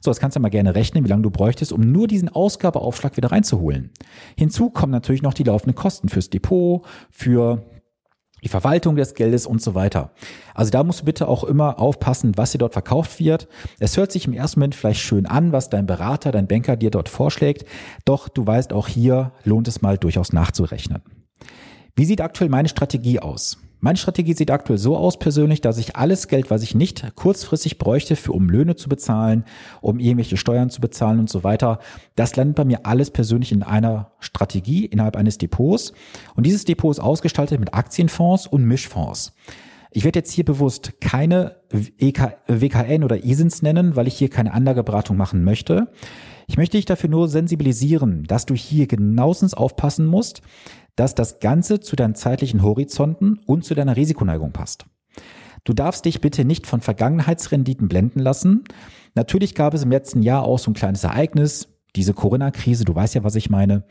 So, 0.00 0.08
das 0.12 0.20
kannst 0.20 0.36
du 0.36 0.40
mal 0.40 0.48
gerne 0.48 0.76
rechnen, 0.76 1.04
wie 1.04 1.08
lange 1.08 1.24
du 1.24 1.30
bräuchtest, 1.30 1.72
um 1.72 1.80
nur 1.80 2.06
diesen 2.06 2.28
Ausgabeaufschlag 2.28 3.16
wieder 3.16 3.32
reinzuholen. 3.32 3.90
Hinzu 4.36 4.70
kommen 4.70 4.92
natürlich 4.92 5.22
noch 5.22 5.34
die 5.34 5.42
laufenden 5.42 5.74
Kosten 5.74 6.08
fürs 6.08 6.30
Depot, 6.30 6.82
für 7.10 7.64
die 8.44 8.48
Verwaltung 8.48 8.94
des 8.94 9.14
Geldes 9.14 9.46
und 9.46 9.60
so 9.60 9.74
weiter. 9.74 10.12
Also 10.54 10.70
da 10.70 10.84
musst 10.84 11.00
du 11.00 11.06
bitte 11.06 11.26
auch 11.26 11.42
immer 11.42 11.80
aufpassen, 11.80 12.36
was 12.36 12.52
dir 12.52 12.58
dort 12.58 12.74
verkauft 12.74 13.18
wird. 13.18 13.48
Es 13.80 13.96
hört 13.96 14.12
sich 14.12 14.28
im 14.28 14.32
ersten 14.32 14.60
Moment 14.60 14.76
vielleicht 14.76 15.00
schön 15.00 15.26
an, 15.26 15.50
was 15.50 15.70
dein 15.70 15.86
Berater, 15.86 16.30
dein 16.30 16.46
Banker 16.46 16.76
dir 16.76 16.92
dort 16.92 17.08
vorschlägt, 17.08 17.64
doch 18.04 18.28
du 18.28 18.46
weißt 18.46 18.72
auch 18.72 18.86
hier 18.86 19.32
lohnt 19.42 19.66
es 19.66 19.82
mal 19.82 19.98
durchaus 19.98 20.32
nachzurechnen. 20.32 21.02
Wie 21.96 22.04
sieht 22.04 22.20
aktuell 22.20 22.48
meine 22.48 22.68
Strategie 22.68 23.18
aus? 23.18 23.58
Meine 23.84 23.98
Strategie 23.98 24.32
sieht 24.32 24.50
aktuell 24.50 24.78
so 24.78 24.96
aus 24.96 25.18
persönlich, 25.18 25.60
dass 25.60 25.76
ich 25.76 25.94
alles 25.94 26.28
Geld, 26.28 26.50
was 26.50 26.62
ich 26.62 26.74
nicht 26.74 27.14
kurzfristig 27.16 27.76
bräuchte, 27.76 28.16
für 28.16 28.32
um 28.32 28.48
Löhne 28.48 28.76
zu 28.76 28.88
bezahlen, 28.88 29.44
um 29.82 29.98
irgendwelche 29.98 30.38
Steuern 30.38 30.70
zu 30.70 30.80
bezahlen 30.80 31.18
und 31.18 31.28
so 31.28 31.44
weiter, 31.44 31.80
das 32.16 32.34
landet 32.34 32.56
bei 32.56 32.64
mir 32.64 32.86
alles 32.86 33.10
persönlich 33.10 33.52
in 33.52 33.62
einer 33.62 34.12
Strategie 34.20 34.86
innerhalb 34.86 35.16
eines 35.16 35.36
Depots. 35.36 35.92
Und 36.34 36.46
dieses 36.46 36.64
Depot 36.64 36.92
ist 36.92 36.98
ausgestaltet 36.98 37.60
mit 37.60 37.74
Aktienfonds 37.74 38.46
und 38.46 38.64
Mischfonds. 38.64 39.34
Ich 39.90 40.04
werde 40.04 40.20
jetzt 40.20 40.32
hier 40.32 40.46
bewusst 40.46 40.94
keine 41.02 41.56
WKN 41.70 43.04
oder 43.04 43.22
ISINs 43.22 43.60
nennen, 43.60 43.96
weil 43.96 44.08
ich 44.08 44.16
hier 44.16 44.30
keine 44.30 44.54
Anlageberatung 44.54 45.18
machen 45.18 45.44
möchte. 45.44 45.88
Ich 46.46 46.56
möchte 46.56 46.78
dich 46.78 46.86
dafür 46.86 47.10
nur 47.10 47.28
sensibilisieren, 47.28 48.24
dass 48.24 48.46
du 48.46 48.54
hier 48.54 48.86
genauestens 48.86 49.54
aufpassen 49.54 50.06
musst, 50.06 50.42
dass 50.96 51.14
das 51.14 51.40
Ganze 51.40 51.80
zu 51.80 51.96
deinen 51.96 52.14
zeitlichen 52.14 52.62
Horizonten 52.62 53.40
und 53.46 53.64
zu 53.64 53.74
deiner 53.74 53.96
Risikoneigung 53.96 54.52
passt. 54.52 54.86
Du 55.64 55.72
darfst 55.72 56.04
dich 56.04 56.20
bitte 56.20 56.44
nicht 56.44 56.66
von 56.66 56.80
Vergangenheitsrenditen 56.80 57.88
blenden 57.88 58.20
lassen. 58.20 58.64
Natürlich 59.14 59.54
gab 59.54 59.74
es 59.74 59.82
im 59.82 59.90
letzten 59.90 60.22
Jahr 60.22 60.42
auch 60.42 60.58
so 60.58 60.70
ein 60.70 60.74
kleines 60.74 61.04
Ereignis, 61.04 61.68
diese 61.96 62.12
Corona-Krise, 62.12 62.84
du 62.84 62.94
weißt 62.94 63.14
ja, 63.14 63.24
was 63.24 63.36
ich 63.36 63.50
meine. 63.50 63.84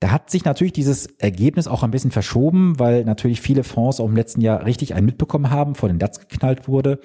Da 0.00 0.10
hat 0.10 0.30
sich 0.30 0.44
natürlich 0.44 0.72
dieses 0.72 1.06
Ergebnis 1.18 1.68
auch 1.68 1.82
ein 1.82 1.90
bisschen 1.90 2.10
verschoben, 2.10 2.78
weil 2.78 3.04
natürlich 3.04 3.40
viele 3.40 3.64
Fonds 3.64 4.00
auch 4.00 4.08
im 4.08 4.16
letzten 4.16 4.42
Jahr 4.42 4.66
richtig 4.66 4.94
einen 4.94 5.06
mitbekommen 5.06 5.50
haben, 5.50 5.74
vor 5.74 5.88
den 5.88 5.98
DAX 5.98 6.20
geknallt 6.20 6.68
wurde. 6.68 6.98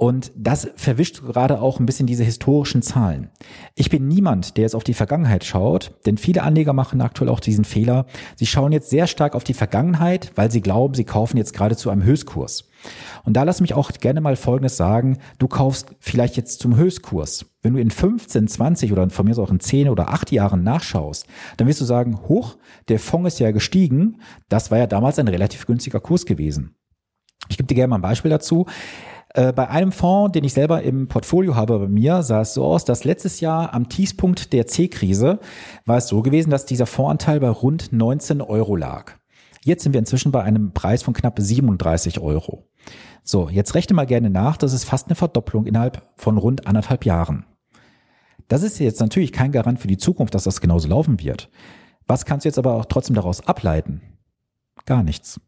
Und 0.00 0.30
das 0.36 0.70
verwischt 0.76 1.22
gerade 1.22 1.60
auch 1.60 1.80
ein 1.80 1.86
bisschen 1.86 2.06
diese 2.06 2.22
historischen 2.22 2.82
Zahlen. 2.82 3.30
Ich 3.74 3.90
bin 3.90 4.06
niemand, 4.06 4.56
der 4.56 4.62
jetzt 4.62 4.76
auf 4.76 4.84
die 4.84 4.94
Vergangenheit 4.94 5.42
schaut, 5.42 5.90
denn 6.06 6.18
viele 6.18 6.44
Anleger 6.44 6.72
machen 6.72 7.00
aktuell 7.00 7.28
auch 7.28 7.40
diesen 7.40 7.64
Fehler. 7.64 8.06
Sie 8.36 8.46
schauen 8.46 8.70
jetzt 8.70 8.90
sehr 8.90 9.08
stark 9.08 9.34
auf 9.34 9.42
die 9.42 9.54
Vergangenheit, 9.54 10.30
weil 10.36 10.52
sie 10.52 10.60
glauben, 10.60 10.94
sie 10.94 11.02
kaufen 11.02 11.36
jetzt 11.36 11.52
gerade 11.52 11.74
zu 11.74 11.90
einem 11.90 12.04
Höchstkurs. 12.04 12.68
Und 13.24 13.32
da 13.32 13.42
lass 13.42 13.60
mich 13.60 13.74
auch 13.74 13.90
gerne 13.90 14.20
mal 14.20 14.36
Folgendes 14.36 14.76
sagen. 14.76 15.18
Du 15.40 15.48
kaufst 15.48 15.88
vielleicht 15.98 16.36
jetzt 16.36 16.60
zum 16.60 16.76
Höchstkurs. 16.76 17.46
Wenn 17.62 17.74
du 17.74 17.80
in 17.80 17.90
15, 17.90 18.46
20 18.46 18.92
oder 18.92 19.10
von 19.10 19.24
mir 19.24 19.32
aus 19.32 19.40
auch 19.40 19.50
in 19.50 19.58
10 19.58 19.88
oder 19.88 20.10
8 20.10 20.30
Jahren 20.30 20.62
nachschaust, 20.62 21.26
dann 21.56 21.66
wirst 21.66 21.80
du 21.80 21.84
sagen, 21.84 22.20
hoch, 22.28 22.56
der 22.86 23.00
Fonds 23.00 23.34
ist 23.34 23.40
ja 23.40 23.50
gestiegen. 23.50 24.20
Das 24.48 24.70
war 24.70 24.78
ja 24.78 24.86
damals 24.86 25.18
ein 25.18 25.26
relativ 25.26 25.66
günstiger 25.66 25.98
Kurs 25.98 26.24
gewesen. 26.24 26.76
Ich 27.48 27.56
gebe 27.56 27.66
dir 27.66 27.74
gerne 27.74 27.88
mal 27.88 27.96
ein 27.96 28.02
Beispiel 28.02 28.30
dazu. 28.30 28.66
Äh, 29.34 29.52
bei 29.52 29.68
einem 29.68 29.92
Fonds, 29.92 30.32
den 30.32 30.44
ich 30.44 30.54
selber 30.54 30.82
im 30.82 31.08
Portfolio 31.08 31.54
habe 31.54 31.78
bei 31.78 31.88
mir, 31.88 32.22
sah 32.22 32.40
es 32.40 32.54
so 32.54 32.64
aus, 32.64 32.84
dass 32.84 33.04
letztes 33.04 33.40
Jahr 33.40 33.74
am 33.74 33.88
Tiefpunkt 33.88 34.52
der 34.52 34.66
C-Krise 34.66 35.38
war 35.84 35.98
es 35.98 36.08
so 36.08 36.22
gewesen, 36.22 36.50
dass 36.50 36.66
dieser 36.66 36.86
Fondsanteil 36.86 37.40
bei 37.40 37.50
rund 37.50 37.92
19 37.92 38.40
Euro 38.40 38.76
lag. 38.76 39.12
Jetzt 39.64 39.82
sind 39.82 39.92
wir 39.92 39.98
inzwischen 39.98 40.32
bei 40.32 40.42
einem 40.42 40.72
Preis 40.72 41.02
von 41.02 41.14
knapp 41.14 41.38
37 41.38 42.20
Euro. 42.20 42.64
So, 43.22 43.50
jetzt 43.50 43.74
rechne 43.74 43.94
mal 43.94 44.06
gerne 44.06 44.30
nach, 44.30 44.56
das 44.56 44.72
ist 44.72 44.84
fast 44.84 45.08
eine 45.08 45.14
Verdopplung 45.14 45.66
innerhalb 45.66 46.08
von 46.16 46.38
rund 46.38 46.66
anderthalb 46.66 47.04
Jahren. 47.04 47.44
Das 48.48 48.62
ist 48.62 48.78
jetzt 48.78 49.00
natürlich 49.00 49.32
kein 49.32 49.52
Garant 49.52 49.78
für 49.78 49.88
die 49.88 49.98
Zukunft, 49.98 50.34
dass 50.34 50.44
das 50.44 50.62
genauso 50.62 50.88
laufen 50.88 51.20
wird. 51.20 51.50
Was 52.06 52.24
kannst 52.24 52.46
du 52.46 52.48
jetzt 52.48 52.58
aber 52.58 52.72
auch 52.72 52.86
trotzdem 52.86 53.14
daraus 53.14 53.46
ableiten? 53.46 54.00
Gar 54.86 55.02
nichts. 55.02 55.38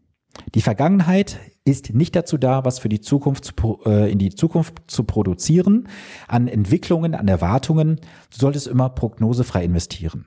Die 0.55 0.63
Vergangenheit 0.63 1.39
ist 1.65 1.95
nicht 1.95 2.17
dazu 2.17 2.39
da, 2.39 2.65
was 2.65 2.79
für 2.79 2.89
die 2.89 3.01
Zukunft 3.01 3.45
zu, 3.45 3.81
äh, 3.85 4.11
in 4.11 4.19
die 4.19 4.35
Zukunft 4.35 4.83
zu 4.87 5.05
produzieren, 5.05 5.89
an 6.29 6.49
Entwicklungen, 6.49 7.15
an 7.15 7.29
Erwartungen. 7.29 7.97
Du 8.31 8.39
solltest 8.39 8.67
immer 8.67 8.89
prognosefrei 8.89 9.65
investieren. 9.65 10.27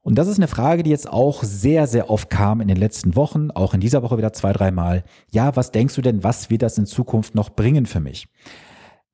Und 0.00 0.16
das 0.16 0.26
ist 0.26 0.38
eine 0.38 0.48
Frage, 0.48 0.82
die 0.82 0.90
jetzt 0.90 1.08
auch 1.08 1.44
sehr, 1.44 1.86
sehr 1.86 2.10
oft 2.10 2.28
kam 2.28 2.60
in 2.60 2.68
den 2.68 2.76
letzten 2.76 3.14
Wochen, 3.14 3.52
auch 3.52 3.72
in 3.72 3.80
dieser 3.80 4.02
Woche 4.02 4.18
wieder 4.18 4.32
zwei, 4.32 4.52
dreimal. 4.52 5.04
Ja, 5.30 5.54
was 5.54 5.70
denkst 5.70 5.94
du 5.94 6.02
denn, 6.02 6.24
was 6.24 6.50
wird 6.50 6.62
das 6.62 6.76
in 6.76 6.86
Zukunft 6.86 7.36
noch 7.36 7.50
bringen 7.50 7.86
für 7.86 8.00
mich? 8.00 8.26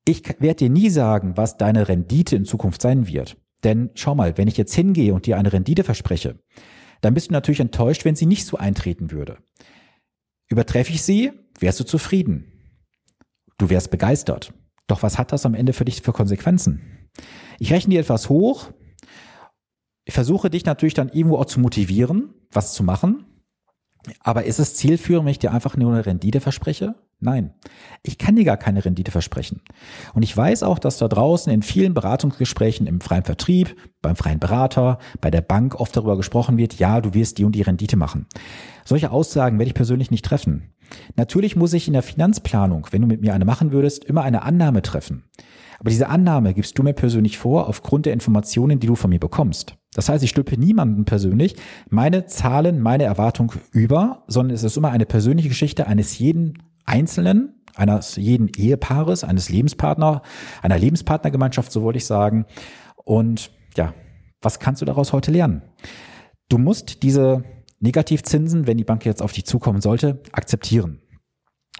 Ich 0.05 0.23
werde 0.39 0.55
dir 0.55 0.69
nie 0.71 0.89
sagen, 0.89 1.37
was 1.37 1.57
deine 1.57 1.87
Rendite 1.87 2.35
in 2.35 2.45
Zukunft 2.45 2.81
sein 2.81 3.07
wird. 3.07 3.37
Denn 3.63 3.91
schau 3.93 4.15
mal, 4.15 4.37
wenn 4.37 4.47
ich 4.47 4.57
jetzt 4.57 4.73
hingehe 4.73 5.13
und 5.13 5.27
dir 5.27 5.37
eine 5.37 5.53
Rendite 5.53 5.83
verspreche, 5.83 6.39
dann 7.01 7.13
bist 7.13 7.29
du 7.29 7.33
natürlich 7.33 7.59
enttäuscht, 7.59 8.03
wenn 8.05 8.15
sie 8.15 8.25
nicht 8.25 8.45
so 8.45 8.57
eintreten 8.57 9.11
würde. 9.11 9.37
Übertreffe 10.49 10.91
ich 10.91 11.03
sie, 11.03 11.31
wärst 11.59 11.79
du 11.79 11.83
zufrieden. 11.83 12.51
Du 13.57 13.69
wärst 13.69 13.91
begeistert. 13.91 14.53
Doch 14.87 15.03
was 15.03 15.17
hat 15.17 15.31
das 15.31 15.45
am 15.45 15.53
Ende 15.53 15.73
für 15.73 15.85
dich 15.85 16.01
für 16.01 16.13
Konsequenzen? 16.13 17.09
Ich 17.59 17.71
rechne 17.71 17.93
dir 17.93 18.01
etwas 18.01 18.29
hoch. 18.29 18.71
Ich 20.05 20.13
versuche 20.13 20.49
dich 20.49 20.65
natürlich 20.65 20.95
dann 20.95 21.09
irgendwo 21.09 21.37
auch 21.37 21.45
zu 21.45 21.59
motivieren, 21.59 22.33
was 22.51 22.73
zu 22.73 22.83
machen. 22.83 23.25
Aber 24.21 24.45
ist 24.45 24.59
es 24.59 24.75
zielführend, 24.75 25.25
wenn 25.25 25.31
ich 25.31 25.39
dir 25.39 25.51
einfach 25.51 25.77
nur 25.77 25.93
eine 25.93 26.05
Rendite 26.05 26.41
verspreche? 26.41 26.95
Nein, 27.21 27.53
ich 28.01 28.17
kann 28.17 28.37
dir 28.37 28.45
gar 28.45 28.55
keine 28.55 28.85
Rendite 28.85 29.11
versprechen. 29.11 29.61
Und 30.13 30.23
ich 30.23 30.35
weiß 30.35 30.63
auch, 30.63 30.79
dass 30.79 30.97
da 30.99 31.09
draußen 31.09 31.51
in 31.51 31.61
vielen 31.61 31.93
Beratungsgesprächen 31.93 32.87
im 32.87 33.01
freien 33.01 33.25
Vertrieb, 33.25 33.75
beim 34.01 34.15
freien 34.15 34.39
Berater, 34.39 34.99
bei 35.19 35.29
der 35.29 35.41
Bank 35.41 35.75
oft 35.75 35.95
darüber 35.97 36.15
gesprochen 36.15 36.57
wird, 36.57 36.79
ja, 36.79 37.01
du 37.01 37.13
wirst 37.13 37.37
die 37.37 37.43
und 37.43 37.53
die 37.53 37.61
Rendite 37.61 37.97
machen. 37.97 38.25
Solche 38.85 39.11
Aussagen 39.11 39.59
werde 39.59 39.67
ich 39.67 39.75
persönlich 39.75 40.11
nicht 40.11 40.23
treffen. 40.23 40.71
Natürlich 41.17 41.57
muss 41.57 41.73
ich 41.73 41.87
in 41.87 41.93
der 41.93 42.03
Finanzplanung, 42.03 42.87
wenn 42.91 43.01
du 43.01 43.07
mit 43.07 43.21
mir 43.21 43.33
eine 43.33 43.45
machen 43.45 43.73
würdest, 43.73 44.05
immer 44.05 44.23
eine 44.23 44.43
Annahme 44.43 44.81
treffen. 44.81 45.25
Aber 45.79 45.89
diese 45.89 46.09
Annahme 46.09 46.53
gibst 46.53 46.77
du 46.77 46.83
mir 46.83 46.93
persönlich 46.93 47.37
vor 47.37 47.67
aufgrund 47.67 48.05
der 48.05 48.13
Informationen, 48.13 48.79
die 48.79 48.87
du 48.87 48.95
von 48.95 49.09
mir 49.09 49.19
bekommst. 49.19 49.75
Das 49.93 50.09
heißt, 50.09 50.23
ich 50.23 50.29
stülpe 50.29 50.57
niemanden 50.57 51.05
persönlich 51.05 51.55
meine 51.89 52.25
Zahlen, 52.25 52.79
meine 52.81 53.03
Erwartung 53.03 53.53
über, 53.71 54.23
sondern 54.27 54.55
es 54.55 54.63
ist 54.63 54.77
immer 54.77 54.91
eine 54.91 55.05
persönliche 55.05 55.49
Geschichte 55.49 55.87
eines 55.87 56.19
jeden 56.19 56.57
Einzelnen, 56.89 57.61
eines 57.75 58.15
jeden 58.15 58.47
Ehepaares, 58.49 59.23
eines 59.23 59.49
Lebenspartner, 59.49 60.21
einer 60.61 60.77
Lebenspartnergemeinschaft, 60.77 61.71
so 61.71 61.83
wollte 61.83 61.97
ich 61.97 62.05
sagen. 62.05 62.45
Und 62.95 63.51
ja, 63.77 63.93
was 64.41 64.59
kannst 64.59 64.81
du 64.81 64.85
daraus 64.85 65.13
heute 65.13 65.31
lernen? 65.31 65.61
Du 66.49 66.57
musst 66.57 67.03
diese 67.03 67.43
Negativzinsen, 67.79 68.67
wenn 68.67 68.77
die 68.77 68.83
Bank 68.83 69.05
jetzt 69.05 69.21
auf 69.21 69.33
dich 69.33 69.45
zukommen 69.45 69.81
sollte, 69.81 70.21
akzeptieren. 70.31 70.99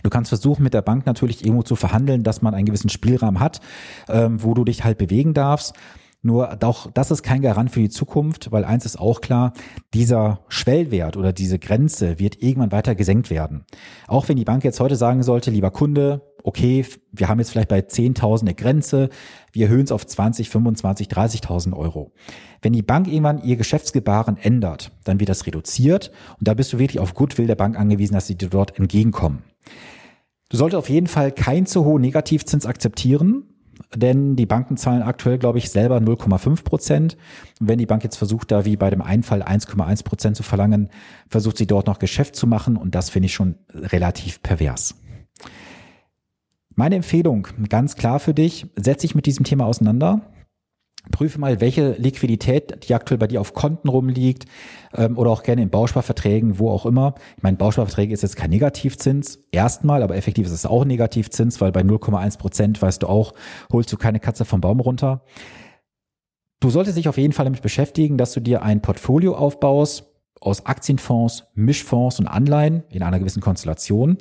Du 0.03 0.09
kannst 0.09 0.29
versuchen, 0.29 0.63
mit 0.63 0.73
der 0.73 0.81
Bank 0.81 1.05
natürlich 1.05 1.43
irgendwo 1.43 1.63
zu 1.63 1.75
verhandeln, 1.75 2.23
dass 2.23 2.41
man 2.41 2.53
einen 2.53 2.65
gewissen 2.65 2.89
Spielraum 2.89 3.39
hat, 3.39 3.59
ähm, 4.07 4.41
wo 4.41 4.53
du 4.53 4.63
dich 4.63 4.83
halt 4.83 4.97
bewegen 4.97 5.33
darfst. 5.33 5.73
Nur 6.21 6.61
auch 6.63 6.91
das 6.91 7.11
ist 7.11 7.23
kein 7.23 7.41
Garant 7.41 7.71
für 7.71 7.79
die 7.79 7.89
Zukunft, 7.89 8.51
weil 8.51 8.65
eins 8.65 8.85
ist 8.85 8.99
auch 8.99 9.21
klar, 9.21 9.53
dieser 9.93 10.41
Schwellwert 10.49 11.15
oder 11.15 11.31
diese 11.31 11.59
Grenze 11.59 12.19
wird 12.19 12.41
irgendwann 12.41 12.73
weiter 12.73 12.93
gesenkt 12.93 13.29
werden. 13.29 13.63
Auch 14.07 14.27
wenn 14.27 14.35
die 14.35 14.43
Bank 14.43 14.65
jetzt 14.65 14.81
heute 14.81 14.97
sagen 14.97 15.23
sollte, 15.23 15.49
lieber 15.49 15.71
Kunde, 15.71 16.21
okay, 16.43 16.85
wir 17.13 17.29
haben 17.29 17.39
jetzt 17.39 17.51
vielleicht 17.51 17.69
bei 17.69 17.79
10.000 17.79 18.41
eine 18.41 18.53
Grenze, 18.53 19.09
wir 19.53 19.67
erhöhen 19.67 19.85
es 19.85 19.93
auf 19.93 20.05
20, 20.05 20.49
25, 20.49 21.07
30.000 21.07 21.73
Euro. 21.73 22.11
Wenn 22.61 22.73
die 22.73 22.81
Bank 22.81 23.07
irgendwann 23.07 23.41
ihr 23.41 23.55
Geschäftsgebaren 23.55 24.35
ändert, 24.35 24.91
dann 25.05 25.21
wird 25.21 25.29
das 25.29 25.45
reduziert 25.45 26.11
und 26.38 26.49
da 26.49 26.53
bist 26.53 26.73
du 26.73 26.79
wirklich 26.79 26.99
auf 26.99 27.13
Goodwill 27.13 27.47
der 27.47 27.55
Bank 27.55 27.79
angewiesen, 27.79 28.13
dass 28.13 28.27
sie 28.27 28.35
dir 28.35 28.49
dort 28.49 28.77
entgegenkommen. 28.77 29.43
Du 30.49 30.57
solltest 30.57 30.79
auf 30.79 30.89
jeden 30.89 31.07
Fall 31.07 31.31
keinen 31.31 31.65
zu 31.65 31.85
hohen 31.85 32.01
Negativzins 32.01 32.65
akzeptieren, 32.65 33.49
denn 33.96 34.36
die 34.36 34.46
Banken 34.46 34.77
zahlen 34.77 35.01
aktuell, 35.01 35.38
glaube 35.38 35.58
ich, 35.58 35.72
selber 35.72 35.98
0,5 35.98 36.63
Prozent. 36.63 37.17
Wenn 37.60 37.79
die 37.79 37.86
Bank 37.86 38.03
jetzt 38.03 38.17
versucht, 38.17 38.51
da 38.51 38.65
wie 38.65 38.77
bei 38.77 38.89
dem 38.89 39.01
Einfall 39.01 39.41
1,1 39.41 40.03
Prozent 40.03 40.38
zu 40.38 40.43
verlangen, 40.43 40.89
versucht 41.27 41.58
sie 41.58 41.67
dort 41.67 41.88
noch 41.88 42.00
Geschäft 42.00 42.36
zu 42.36 42.46
machen 42.46 42.77
und 42.77 42.96
das 42.96 43.10
finde 43.10 43.27
ich 43.27 43.34
schon 43.34 43.55
relativ 43.74 44.43
pervers. 44.43 44.96
Meine 46.75 46.96
Empfehlung, 46.96 47.48
ganz 47.67 47.96
klar 47.96 48.19
für 48.19 48.34
dich, 48.34 48.67
setz 48.75 49.01
dich 49.01 49.15
mit 49.15 49.25
diesem 49.25 49.43
Thema 49.43 49.65
auseinander. 49.65 50.22
Prüfe 51.12 51.39
mal, 51.39 51.62
welche 51.62 51.94
Liquidität, 51.94 52.88
die 52.88 52.94
aktuell 52.94 53.18
bei 53.18 53.27
dir 53.27 53.39
auf 53.39 53.53
Konten 53.53 53.88
rumliegt 53.88 54.46
ähm, 54.94 55.18
oder 55.18 55.32
auch 55.32 55.44
gerne 55.44 55.62
in 55.62 55.70
Bausparverträgen, 55.70 56.60
wo 56.60 56.70
auch 56.70 56.86
immer. 56.86 57.15
Ich 57.38 57.44
meine, 57.44 57.58
Bausparverträge 57.58 58.13
ist 58.13 58.22
jetzt 58.22 58.36
kein 58.36 58.50
Negativzins, 58.50 59.39
erstmal, 59.51 60.03
aber 60.03 60.15
effektiv 60.15 60.46
ist 60.46 60.51
es 60.51 60.65
auch 60.65 60.86
Negativzins, 60.86 61.62
weil 61.62 61.72
bei 61.72 61.82
0,1 61.82 62.38
Prozent, 62.38 62.82
weißt 62.82 63.03
du 63.03 63.08
auch, 63.08 63.34
holst 63.72 63.91
du 63.91 63.98
keine 63.98 64.20
Katze 64.20 64.46
vom 64.46 64.62
Baum 64.62 64.82
runter. 64.82 65.24
Du 66.60 66.70
solltest 66.70 66.98
dich 66.98 67.08
auf 67.08 67.18
jeden 67.18 67.34
Fall 67.34 67.46
damit 67.46 67.62
beschäftigen, 67.62 68.18
dass 68.18 68.34
du 68.34 68.41
dir 68.41 68.62
ein 68.62 68.82
Portfolio 68.82 69.36
aufbaust 69.36 70.06
aus 70.41 70.65
Aktienfonds, 70.65 71.46
Mischfonds 71.53 72.20
und 72.20 72.27
Anleihen 72.27 72.84
in 72.89 73.03
einer 73.03 73.20
gewissen 73.20 73.41
Konstellation, 73.41 74.18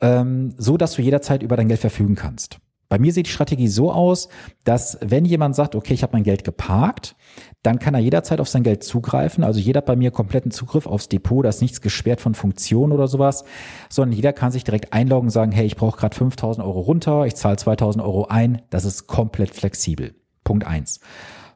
ähm, 0.00 0.54
so 0.56 0.78
dass 0.78 0.94
du 0.94 1.02
jederzeit 1.02 1.42
über 1.42 1.56
dein 1.56 1.68
Geld 1.68 1.80
verfügen 1.80 2.14
kannst. 2.14 2.60
Bei 2.88 2.98
mir 2.98 3.12
sieht 3.12 3.26
die 3.26 3.30
Strategie 3.30 3.68
so 3.68 3.92
aus, 3.92 4.28
dass 4.64 4.98
wenn 5.02 5.24
jemand 5.24 5.54
sagt, 5.54 5.74
okay, 5.74 5.92
ich 5.92 6.02
habe 6.02 6.14
mein 6.14 6.22
Geld 6.22 6.42
geparkt, 6.42 7.16
dann 7.62 7.78
kann 7.78 7.94
er 7.94 8.00
jederzeit 8.00 8.40
auf 8.40 8.48
sein 8.48 8.62
Geld 8.62 8.82
zugreifen. 8.82 9.44
Also 9.44 9.60
jeder 9.60 9.78
hat 9.78 9.86
bei 9.86 9.96
mir 9.96 10.10
kompletten 10.10 10.50
Zugriff 10.50 10.86
aufs 10.86 11.08
Depot, 11.08 11.44
da 11.44 11.50
ist 11.50 11.60
nichts 11.60 11.82
gesperrt 11.82 12.20
von 12.20 12.34
Funktion 12.34 12.92
oder 12.92 13.06
sowas, 13.06 13.44
sondern 13.90 14.16
jeder 14.16 14.32
kann 14.32 14.52
sich 14.52 14.64
direkt 14.64 14.92
einloggen 14.92 15.26
und 15.26 15.32
sagen, 15.32 15.52
hey, 15.52 15.66
ich 15.66 15.76
brauche 15.76 15.98
gerade 15.98 16.16
5000 16.16 16.66
Euro 16.66 16.80
runter, 16.80 17.26
ich 17.26 17.34
zahle 17.34 17.56
2000 17.56 18.02
Euro 18.02 18.26
ein. 18.26 18.62
Das 18.70 18.84
ist 18.84 19.06
komplett 19.06 19.50
flexibel. 19.50 20.14
Punkt 20.44 20.66
eins. 20.66 21.00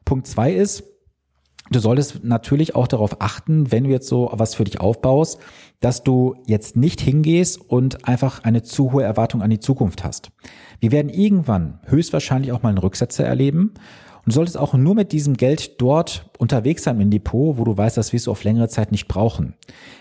Punkt 0.05 0.27
zwei 0.27 0.53
ist, 0.53 0.83
Du 1.73 1.79
solltest 1.79 2.23
natürlich 2.23 2.75
auch 2.75 2.87
darauf 2.87 3.19
achten, 3.19 3.71
wenn 3.71 3.85
du 3.85 3.89
jetzt 3.89 4.07
so 4.07 4.29
was 4.31 4.53
für 4.53 4.63
dich 4.63 4.79
aufbaust, 4.79 5.39
dass 5.79 6.03
du 6.03 6.35
jetzt 6.45 6.77
nicht 6.77 7.01
hingehst 7.01 7.59
und 7.59 8.07
einfach 8.07 8.43
eine 8.43 8.61
zu 8.61 8.91
hohe 8.91 9.01
Erwartung 9.01 9.41
an 9.41 9.49
die 9.49 9.59
Zukunft 9.59 10.03
hast. 10.03 10.29
Wir 10.79 10.91
werden 10.91 11.09
irgendwann 11.09 11.79
höchstwahrscheinlich 11.85 12.51
auch 12.51 12.61
mal 12.61 12.69
einen 12.69 12.77
Rücksetzer 12.77 13.25
erleben. 13.25 13.73
Und 14.17 14.27
du 14.27 14.31
solltest 14.33 14.57
auch 14.57 14.75
nur 14.75 14.93
mit 14.93 15.11
diesem 15.11 15.35
Geld 15.35 15.81
dort 15.81 16.29
unterwegs 16.37 16.83
sein 16.83 17.01
im 17.01 17.09
Depot, 17.09 17.57
wo 17.57 17.63
du 17.63 17.75
weißt, 17.75 17.97
das 17.97 18.13
wirst 18.13 18.27
du 18.27 18.31
auf 18.31 18.43
längere 18.43 18.69
Zeit 18.69 18.91
nicht 18.91 19.07
brauchen. 19.07 19.55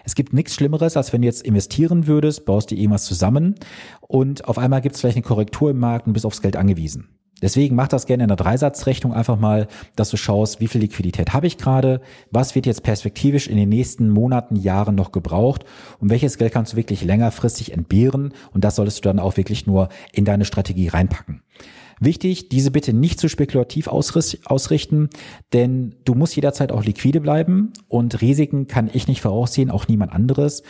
Es 0.05 0.14
gibt 0.14 0.35
nichts 0.35 0.55
Schlimmeres, 0.55 0.99
als 0.99 1.12
wenn 1.14 1.23
du 1.23 1.26
jetzt 1.26 1.43
investieren 1.43 2.07
würdest, 2.07 2.45
baust 2.45 2.71
dir 2.71 2.76
irgendwas 2.76 3.07
zusammen 3.07 3.55
und 4.02 4.47
auf 4.47 4.59
einmal 4.59 4.83
gibt 4.83 4.95
es 4.95 5.00
vielleicht 5.00 5.17
eine 5.17 5.25
Korrektur 5.25 5.71
im 5.71 5.79
Markt 5.79 6.07
und 6.07 6.12
bist 6.12 6.26
aufs 6.26 6.43
Geld 6.43 6.55
angewiesen. 6.55 7.09
Deswegen 7.43 7.75
mach 7.75 7.89
das 7.89 8.07
gerne 8.07 8.23
in 8.23 8.29
der 8.29 8.37
Dreisatzrechnung 8.37 9.13
einfach 9.13 9.39
mal, 9.39 9.67
dass 9.97 10.11
du 10.11 10.17
schaust, 10.17 10.61
wie 10.61 10.69
viel 10.69 10.81
Liquidität 10.81 11.35
habe 11.35 11.47
ich 11.47 11.59
gerade, 11.59 12.01
was 12.31 12.55
wird 12.55 12.67
jetzt 12.67 12.85
perspektivisch 12.85 13.49
in 13.49 13.57
den 13.57 13.69
nächsten 13.69 14.09
Monaten, 14.09 14.57
Jahren 14.57 14.95
noch 14.95 15.13
gebraucht 15.13 15.65
und 15.99 16.09
welches 16.09 16.39
Geld 16.39 16.53
kannst 16.53 16.73
du 16.73 16.77
wirklich 16.77 17.05
längerfristig 17.05 17.73
entbehren 17.73 18.33
und 18.53 18.65
das 18.65 18.77
solltest 18.77 18.99
du 18.99 19.03
dann 19.03 19.19
auch 19.19 19.37
wirklich 19.37 19.67
nur 19.67 19.89
in 20.13 20.25
deine 20.25 20.45
Strategie 20.45 20.89
reinpacken. 20.89 21.43
Wichtig, 22.05 22.49
diese 22.49 22.73
bitte 22.73 22.93
nicht 22.93 23.21
zu 23.21 23.29
spekulativ 23.29 23.87
ausrichten, 23.87 25.09
denn 25.53 25.95
du 26.05 26.15
musst 26.15 26.35
jederzeit 26.35 26.73
auch 26.73 26.85
liquide 26.85 27.21
bleiben 27.21 27.73
und 27.87 28.21
Risiken 28.21 28.67
kann 28.67 28.91
ich 28.93 29.07
nicht 29.07 29.21
voraussehen, 29.21 29.71
auch 29.71 29.87
niemand 29.87 30.13
anderes. 30.13 30.65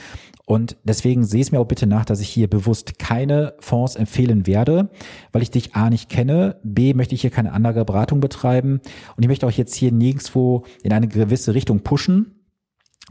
Und 0.52 0.76
deswegen 0.85 1.25
sehe 1.25 1.40
es 1.40 1.50
mir 1.50 1.61
auch 1.61 1.66
bitte 1.66 1.87
nach, 1.87 2.04
dass 2.04 2.21
ich 2.21 2.28
hier 2.28 2.47
bewusst 2.47 2.99
keine 2.99 3.54
Fonds 3.59 3.97
empfehlen 3.97 4.47
werde, 4.47 4.90
weil 5.32 5.40
ich 5.40 5.50
dich 5.50 5.75
A 5.75 5.88
nicht 5.88 6.11
kenne, 6.11 6.61
B 6.62 6.92
möchte 6.92 7.14
ich 7.14 7.23
hier 7.23 7.30
keine 7.30 7.54
andere 7.54 7.87
Beratung 7.87 8.21
betreiben 8.21 8.82
und 9.16 9.23
ich 9.23 9.28
möchte 9.28 9.47
auch 9.47 9.50
jetzt 9.50 9.75
hier 9.75 9.92
nirgendwo 9.92 10.64
in 10.82 10.92
eine 10.92 11.09
gewisse 11.09 11.54
Richtung 11.54 11.80
pushen. 11.80 12.35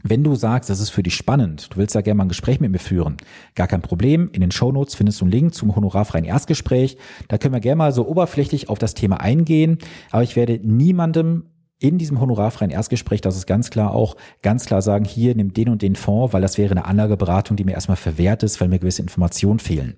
Wenn 0.04 0.22
du 0.22 0.36
sagst, 0.36 0.70
das 0.70 0.78
ist 0.78 0.90
für 0.90 1.02
dich 1.02 1.16
spannend, 1.16 1.66
du 1.72 1.78
willst 1.78 1.96
da 1.96 2.00
gerne 2.00 2.18
mal 2.18 2.26
ein 2.26 2.28
Gespräch 2.28 2.60
mit 2.60 2.70
mir 2.70 2.78
führen, 2.78 3.16
gar 3.56 3.66
kein 3.66 3.82
Problem. 3.82 4.30
In 4.32 4.40
den 4.40 4.52
Shownotes 4.52 4.94
findest 4.94 5.20
du 5.20 5.24
einen 5.24 5.32
Link 5.32 5.52
zum 5.52 5.74
honorarfreien 5.74 6.24
Erstgespräch. 6.24 6.96
Da 7.26 7.38
können 7.38 7.54
wir 7.54 7.60
gerne 7.60 7.76
mal 7.76 7.92
so 7.92 8.06
oberflächlich 8.06 8.68
auf 8.68 8.78
das 8.78 8.94
Thema 8.94 9.20
eingehen. 9.20 9.78
Aber 10.12 10.22
ich 10.22 10.36
werde 10.36 10.60
niemandem 10.62 11.46
in 11.82 11.98
diesem 11.98 12.20
honorarfreien 12.20 12.70
Erstgespräch, 12.70 13.20
das 13.20 13.36
ist 13.36 13.46
ganz 13.46 13.70
klar 13.70 13.92
auch, 13.92 14.16
ganz 14.42 14.66
klar 14.66 14.82
sagen, 14.82 15.04
hier 15.04 15.34
nimm 15.34 15.52
den 15.52 15.68
und 15.68 15.82
den 15.82 15.96
Fonds, 15.96 16.32
weil 16.32 16.40
das 16.40 16.56
wäre 16.56 16.70
eine 16.70 16.84
Anlageberatung, 16.84 17.56
die 17.56 17.64
mir 17.64 17.72
erstmal 17.72 17.96
verwehrt 17.96 18.42
ist, 18.42 18.60
weil 18.60 18.68
mir 18.68 18.78
gewisse 18.78 19.02
Informationen 19.02 19.58
fehlen. 19.58 19.96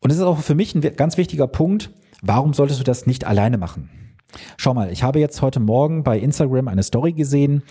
Und 0.00 0.10
das 0.10 0.18
ist 0.18 0.24
auch 0.24 0.38
für 0.38 0.54
mich 0.54 0.74
ein 0.74 0.80
ganz 0.96 1.16
wichtiger 1.16 1.48
Punkt. 1.48 1.90
Warum 2.22 2.54
solltest 2.54 2.78
du 2.78 2.84
das 2.84 3.06
nicht 3.06 3.26
alleine 3.26 3.58
machen? 3.58 3.90
Schau 4.56 4.74
mal, 4.74 4.90
ich 4.92 5.02
habe 5.02 5.18
jetzt 5.18 5.42
heute 5.42 5.60
Morgen 5.60 6.04
bei 6.04 6.18
Instagram 6.18 6.68
eine 6.68 6.82
Story 6.82 7.12
gesehen. 7.12 7.62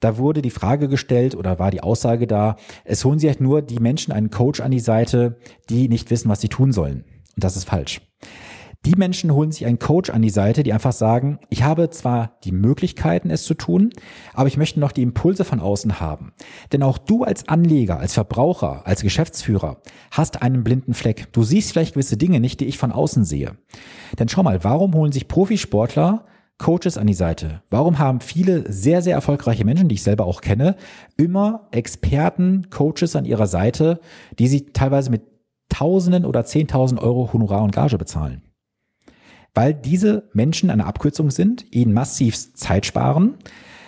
Da 0.00 0.16
wurde 0.16 0.42
die 0.42 0.50
Frage 0.50 0.88
gestellt 0.88 1.34
oder 1.34 1.58
war 1.58 1.70
die 1.70 1.82
Aussage 1.82 2.26
da, 2.26 2.56
es 2.84 3.04
holen 3.04 3.18
sich 3.18 3.28
halt 3.28 3.40
nur 3.40 3.62
die 3.62 3.80
Menschen 3.80 4.12
einen 4.12 4.30
Coach 4.30 4.60
an 4.60 4.70
die 4.70 4.80
Seite, 4.80 5.38
die 5.68 5.88
nicht 5.88 6.10
wissen, 6.10 6.28
was 6.28 6.40
sie 6.40 6.48
tun 6.48 6.72
sollen. 6.72 7.04
Und 7.34 7.44
das 7.44 7.56
ist 7.56 7.68
falsch. 7.68 8.00
Die 8.88 8.96
Menschen 8.96 9.34
holen 9.34 9.52
sich 9.52 9.66
einen 9.66 9.78
Coach 9.78 10.08
an 10.08 10.22
die 10.22 10.30
Seite, 10.30 10.62
die 10.62 10.72
einfach 10.72 10.92
sagen, 10.92 11.40
ich 11.50 11.62
habe 11.62 11.90
zwar 11.90 12.38
die 12.44 12.52
Möglichkeiten, 12.52 13.28
es 13.28 13.44
zu 13.44 13.52
tun, 13.52 13.90
aber 14.32 14.48
ich 14.48 14.56
möchte 14.56 14.80
noch 14.80 14.92
die 14.92 15.02
Impulse 15.02 15.44
von 15.44 15.60
außen 15.60 16.00
haben. 16.00 16.32
Denn 16.72 16.82
auch 16.82 16.96
du 16.96 17.22
als 17.22 17.48
Anleger, 17.48 17.98
als 17.98 18.14
Verbraucher, 18.14 18.86
als 18.86 19.02
Geschäftsführer 19.02 19.82
hast 20.10 20.40
einen 20.40 20.64
blinden 20.64 20.94
Fleck. 20.94 21.30
Du 21.32 21.42
siehst 21.42 21.72
vielleicht 21.72 21.92
gewisse 21.92 22.16
Dinge 22.16 22.40
nicht, 22.40 22.60
die 22.60 22.64
ich 22.64 22.78
von 22.78 22.90
außen 22.90 23.26
sehe. 23.26 23.58
Denn 24.18 24.30
schau 24.30 24.42
mal, 24.42 24.64
warum 24.64 24.94
holen 24.94 25.12
sich 25.12 25.28
Profisportler 25.28 26.24
Coaches 26.56 26.96
an 26.96 27.06
die 27.06 27.12
Seite? 27.12 27.60
Warum 27.68 27.98
haben 27.98 28.20
viele 28.20 28.72
sehr, 28.72 29.02
sehr 29.02 29.16
erfolgreiche 29.16 29.66
Menschen, 29.66 29.90
die 29.90 29.96
ich 29.96 30.02
selber 30.02 30.24
auch 30.24 30.40
kenne, 30.40 30.76
immer 31.18 31.68
Experten, 31.72 32.70
Coaches 32.70 33.16
an 33.16 33.26
ihrer 33.26 33.48
Seite, 33.48 34.00
die 34.38 34.48
sie 34.48 34.72
teilweise 34.72 35.10
mit 35.10 35.24
Tausenden 35.68 36.24
oder 36.24 36.46
Zehntausend 36.46 37.02
Euro 37.02 37.30
Honorar 37.34 37.64
und 37.64 37.72
Gage 37.72 37.98
bezahlen? 37.98 38.47
Weil 39.54 39.74
diese 39.74 40.28
Menschen 40.32 40.70
eine 40.70 40.86
Abkürzung 40.86 41.30
sind, 41.30 41.64
ihnen 41.70 41.92
massivst 41.92 42.56
Zeit 42.58 42.86
sparen, 42.86 43.34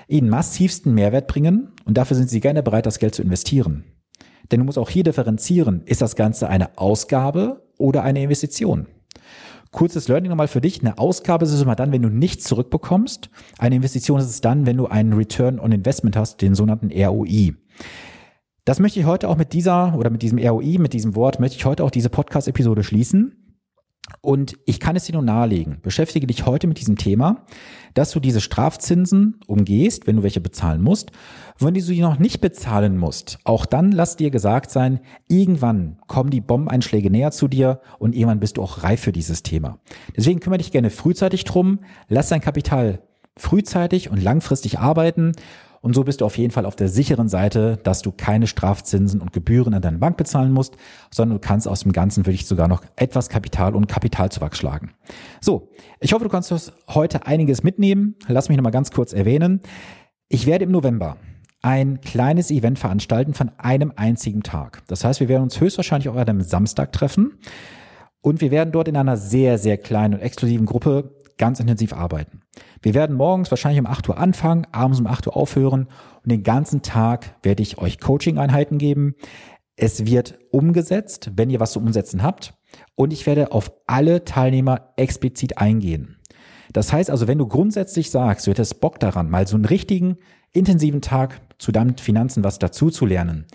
ihnen 0.09 0.29
massivsten 0.29 0.95
Mehrwert 0.95 1.27
bringen 1.29 1.73
und 1.85 1.97
dafür 1.97 2.17
sind 2.17 2.31
sie 2.31 2.41
gerne 2.41 2.63
bereit, 2.63 2.87
das 2.87 2.99
Geld 2.99 3.15
zu 3.15 3.23
investieren. 3.23 3.85
Denn 4.51 4.61
du 4.61 4.67
musst 4.67 4.79
auch 4.79 4.91
hier 4.91 5.05
differenzieren, 5.05 5.83
ist 5.85 6.03
das 6.03 6.17
Ganze 6.17 6.49
eine 6.49 6.79
Ausgabe 6.79 7.69
oder 7.79 8.03
eine 8.03 8.23
Investition? 8.23 8.87
Kurzes 9.71 10.09
Learning 10.09 10.31
nochmal 10.31 10.49
für 10.49 10.61
dich. 10.61 10.81
Eine 10.81 10.99
Ausgabe 10.99 11.45
ist 11.45 11.53
es 11.53 11.63
immer 11.63 11.77
dann, 11.77 11.93
wenn 11.93 12.03
du 12.03 12.09
nichts 12.09 12.45
zurückbekommst. 12.45 13.31
Eine 13.59 13.77
Investition 13.77 14.19
ist 14.19 14.29
es 14.29 14.41
dann, 14.41 14.67
wenn 14.67 14.77
du 14.77 14.87
einen 14.87 15.13
Return 15.13 15.61
on 15.61 15.71
Investment 15.71 16.17
hast, 16.17 16.43
den 16.43 16.57
sogenannten 16.57 16.91
ROI. 16.91 17.55
Das 18.65 18.81
möchte 18.81 18.99
ich 18.99 19.07
heute 19.07 19.29
auch 19.29 19.37
mit 19.37 19.53
dieser 19.53 19.97
oder 19.97 20.11
mit 20.11 20.23
diesem 20.23 20.39
ROI, 20.39 20.79
mit 20.79 20.93
diesem 20.93 21.15
Wort, 21.15 21.39
möchte 21.39 21.57
ich 21.57 21.65
heute 21.65 21.85
auch 21.85 21.91
diese 21.91 22.11
Podcast-Episode 22.11 22.83
schließen. 22.83 23.40
Und 24.23 24.59
ich 24.67 24.81
kann 24.81 24.97
es 24.97 25.05
dir 25.05 25.15
nur 25.15 25.23
nahelegen. 25.23 25.79
Beschäftige 25.81 26.27
dich 26.27 26.45
heute 26.45 26.67
mit 26.67 26.79
diesem 26.79 26.99
Thema, 26.99 27.47
dass 27.95 28.11
du 28.11 28.21
diese 28.21 28.43
Strafzinsen 28.43 29.41
umgehst, 29.47 30.07
wenn 30.07 30.17
du 30.17 30.23
welche 30.23 30.43
bezahlen 30.43 30.83
musst. 30.83 31.11
Wenn 31.59 31.73
du 31.73 31.81
sie 31.81 32.01
noch 32.01 32.19
nicht 32.19 32.41
bezahlen 32.43 32.99
musst, 32.99 33.39
auch 33.45 33.65
dann 33.65 33.93
lass 33.93 34.17
dir 34.17 34.31
gesagt 34.31 34.71
sein, 34.71 35.01
irgendwann 35.29 35.97
kommen 36.07 36.31
die 36.31 36.43
Bombeneinschläge 36.43 37.11
näher 37.11 37.31
zu 37.31 37.49
dir 37.49 37.81
und 37.99 38.15
irgendwann 38.15 38.41
bist 38.41 38.59
du 38.59 38.63
auch 38.63 38.83
reif 38.83 39.01
für 39.01 39.13
dieses 39.13 39.43
Thema. 39.43 39.79
Deswegen 40.17 40.41
kümmere 40.41 40.59
dich 40.59 40.71
gerne 40.71 40.91
frühzeitig 40.91 41.45
drum, 41.45 41.81
lass 42.09 42.29
dein 42.29 42.43
Kapital 42.43 43.01
frühzeitig 43.39 44.11
und 44.11 44.23
langfristig 44.23 44.79
arbeiten 44.79 45.33
Und 45.83 45.95
so 45.95 46.05
bist 46.05 46.21
du 46.21 46.27
auf 46.27 46.37
jeden 46.37 46.51
Fall 46.51 46.67
auf 46.67 46.77
der 46.77 46.89
sicheren 46.89 47.29
Seite, 47.29 47.79
dass 47.83 48.03
du 48.03 48.13
keine 48.13 48.47
Strafzinsen 48.47 49.21
und 49.21 49.33
Gebühren 49.33 49.73
an 49.73 49.81
deine 49.81 49.99
Bank 49.99 50.19
bezahlen 50.19 50.53
musst, 50.53 50.77
sondern 51.11 51.39
du 51.39 51.41
kannst 51.41 51.67
aus 51.67 51.81
dem 51.81 51.93
Ganzen 51.93 52.27
wirklich 52.27 52.47
sogar 52.47 52.69
noch 52.69 52.83
etwas 52.97 53.31
Kapital 53.31 53.75
und 53.75 53.89
Kapitalzuwachs 53.89 54.59
schlagen. 54.59 54.93
So, 55.41 55.71
ich 56.01 56.13
hoffe, 56.13 56.25
du 56.25 56.31
kannst 56.31 56.73
heute 56.89 57.27
einiges 57.27 57.63
mitnehmen. 57.63 58.17
Lass 58.29 58.49
mich 58.49 58.59
nochmal 58.59 58.73
ganz 58.73 58.91
kurz 58.91 59.15
erwähnen. 59.15 59.61
Ich 60.29 60.47
werde 60.47 60.65
im 60.65 60.71
November 60.71 61.17
ein 61.63 62.01
kleines 62.01 62.51
Event 62.51 62.79
veranstalten 62.79 63.35
von 63.35 63.51
einem 63.59 63.93
einzigen 63.97 64.43
Tag. 64.43 64.83
Das 64.87 65.05
heißt, 65.05 65.21
wir 65.21 65.29
werden 65.29 65.45
uns 65.45 65.61
höchstwahrscheinlich 65.61 66.09
auch 66.09 66.17
an 66.17 66.29
einem 66.29 66.41
Samstag 66.43 66.93
treffen 66.93 67.39
und 68.23 68.41
wir 68.41 68.51
werden 68.51 68.73
dort 68.73 68.89
in 68.89 68.97
einer 68.97 69.17
sehr, 69.17 69.59
sehr 69.59 69.79
kleinen 69.79 70.15
und 70.15 70.21
exklusiven 70.21 70.67
Gruppe 70.67 71.20
ganz 71.41 71.59
intensiv 71.59 71.95
arbeiten. 71.95 72.43
Wir 72.83 72.93
werden 72.93 73.17
morgens 73.17 73.51
wahrscheinlich 73.51 73.81
um 73.81 73.87
8 73.87 74.11
Uhr 74.11 74.19
anfangen, 74.19 74.67
abends 74.73 75.01
um 75.01 75.07
8 75.07 75.27
Uhr 75.27 75.37
aufhören 75.37 75.89
und 76.23 76.31
den 76.31 76.43
ganzen 76.43 76.83
Tag 76.83 77.35
werde 77.43 77.63
ich 77.63 77.79
euch 77.79 77.99
Coaching-Einheiten 77.99 78.77
geben. 78.77 79.15
Es 79.75 80.05
wird 80.05 80.39
umgesetzt, 80.51 81.33
wenn 81.37 81.49
ihr 81.49 81.59
was 81.59 81.73
zu 81.73 81.81
umsetzen 81.81 82.23
habt 82.23 82.55
und 82.95 83.13
ich 83.13 83.27
werde 83.27 83.53
auf 83.53 83.73
alle 83.87 84.25
Teilnehmer 84.25 84.93
explizit 84.97 85.57
eingehen. 85.57 86.19
Das 86.75 86.93
heißt 86.93 87.11
also, 87.11 87.27
wenn 87.27 87.39
du 87.39 87.49
grundsätzlich 87.49 88.11
sagst, 88.11 88.47
du 88.47 88.51
hättest 88.51 88.81
Bock 88.83 89.01
daran, 89.01 89.31
mal 89.31 89.47
so 89.47 89.57
einen 89.57 89.65
richtigen, 89.65 90.19
intensiven 90.53 91.01
Tag 91.01 91.41
zu 91.59 91.73
deinen 91.73 91.97
Finanzen 91.97 92.45
was 92.45 92.59
dazu 92.59 92.91
zu 92.91 93.07
lernen, 93.07 93.47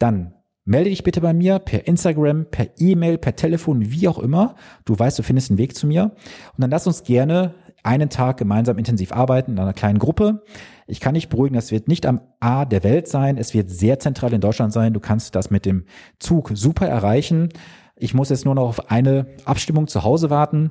dann 0.00 0.34
Melde 0.68 0.90
dich 0.90 1.02
bitte 1.02 1.22
bei 1.22 1.32
mir 1.32 1.60
per 1.60 1.86
Instagram, 1.86 2.44
per 2.50 2.66
E-Mail, 2.78 3.16
per 3.16 3.34
Telefon, 3.34 3.90
wie 3.90 4.06
auch 4.06 4.18
immer. 4.18 4.54
Du 4.84 4.98
weißt, 4.98 5.18
du 5.18 5.22
findest 5.22 5.50
einen 5.50 5.56
Weg 5.56 5.74
zu 5.74 5.86
mir. 5.86 6.04
Und 6.04 6.58
dann 6.58 6.68
lass 6.68 6.86
uns 6.86 7.04
gerne 7.04 7.54
einen 7.82 8.10
Tag 8.10 8.36
gemeinsam 8.36 8.76
intensiv 8.76 9.12
arbeiten 9.12 9.52
in 9.52 9.58
einer 9.58 9.72
kleinen 9.72 9.98
Gruppe. 9.98 10.42
Ich 10.86 11.00
kann 11.00 11.14
dich 11.14 11.30
beruhigen, 11.30 11.54
das 11.54 11.72
wird 11.72 11.88
nicht 11.88 12.04
am 12.04 12.20
A 12.40 12.66
der 12.66 12.84
Welt 12.84 13.08
sein. 13.08 13.38
Es 13.38 13.54
wird 13.54 13.70
sehr 13.70 13.98
zentral 13.98 14.34
in 14.34 14.42
Deutschland 14.42 14.74
sein. 14.74 14.92
Du 14.92 15.00
kannst 15.00 15.34
das 15.34 15.48
mit 15.48 15.64
dem 15.64 15.86
Zug 16.18 16.50
super 16.52 16.86
erreichen. 16.86 17.48
Ich 17.96 18.12
muss 18.12 18.28
jetzt 18.28 18.44
nur 18.44 18.54
noch 18.54 18.68
auf 18.68 18.90
eine 18.90 19.24
Abstimmung 19.46 19.86
zu 19.86 20.04
Hause 20.04 20.28
warten, 20.28 20.70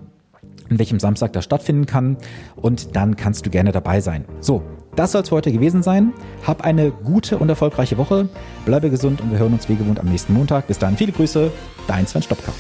an 0.70 0.78
welchem 0.78 1.00
Samstag 1.00 1.34
das 1.34 1.44
stattfinden 1.44 1.88
kann. 1.88 2.18
Und 2.56 2.96
dann 2.96 3.16
kannst 3.16 3.48
du 3.48 3.50
gerne 3.50 3.72
dabei 3.72 4.00
sein. 4.00 4.26
So, 4.42 4.62
das 4.98 5.14
soll 5.14 5.22
es 5.22 5.30
für 5.30 5.36
heute 5.36 5.52
gewesen 5.52 5.84
sein. 5.84 6.12
Hab 6.46 6.62
eine 6.64 6.92
gute 6.92 7.38
und 7.38 7.48
erfolgreiche 7.48 7.98
Woche. 7.98 8.28
Bleibe 8.66 8.90
gesund 8.90 9.22
und 9.22 9.32
wir 9.32 9.40
hören 9.40 9.54
uns 9.54 9.70
wie 9.70 9.76
gewohnt 9.76 10.00
am 10.00 10.08
nächsten 10.08 10.34
Montag. 10.34 10.68
Bis 10.68 10.80
dahin 10.80 10.98
viele 10.98 11.12
Grüße, 11.14 11.52
dein 11.88 12.06
Sven 12.08 12.24
Stopka. 12.24 12.52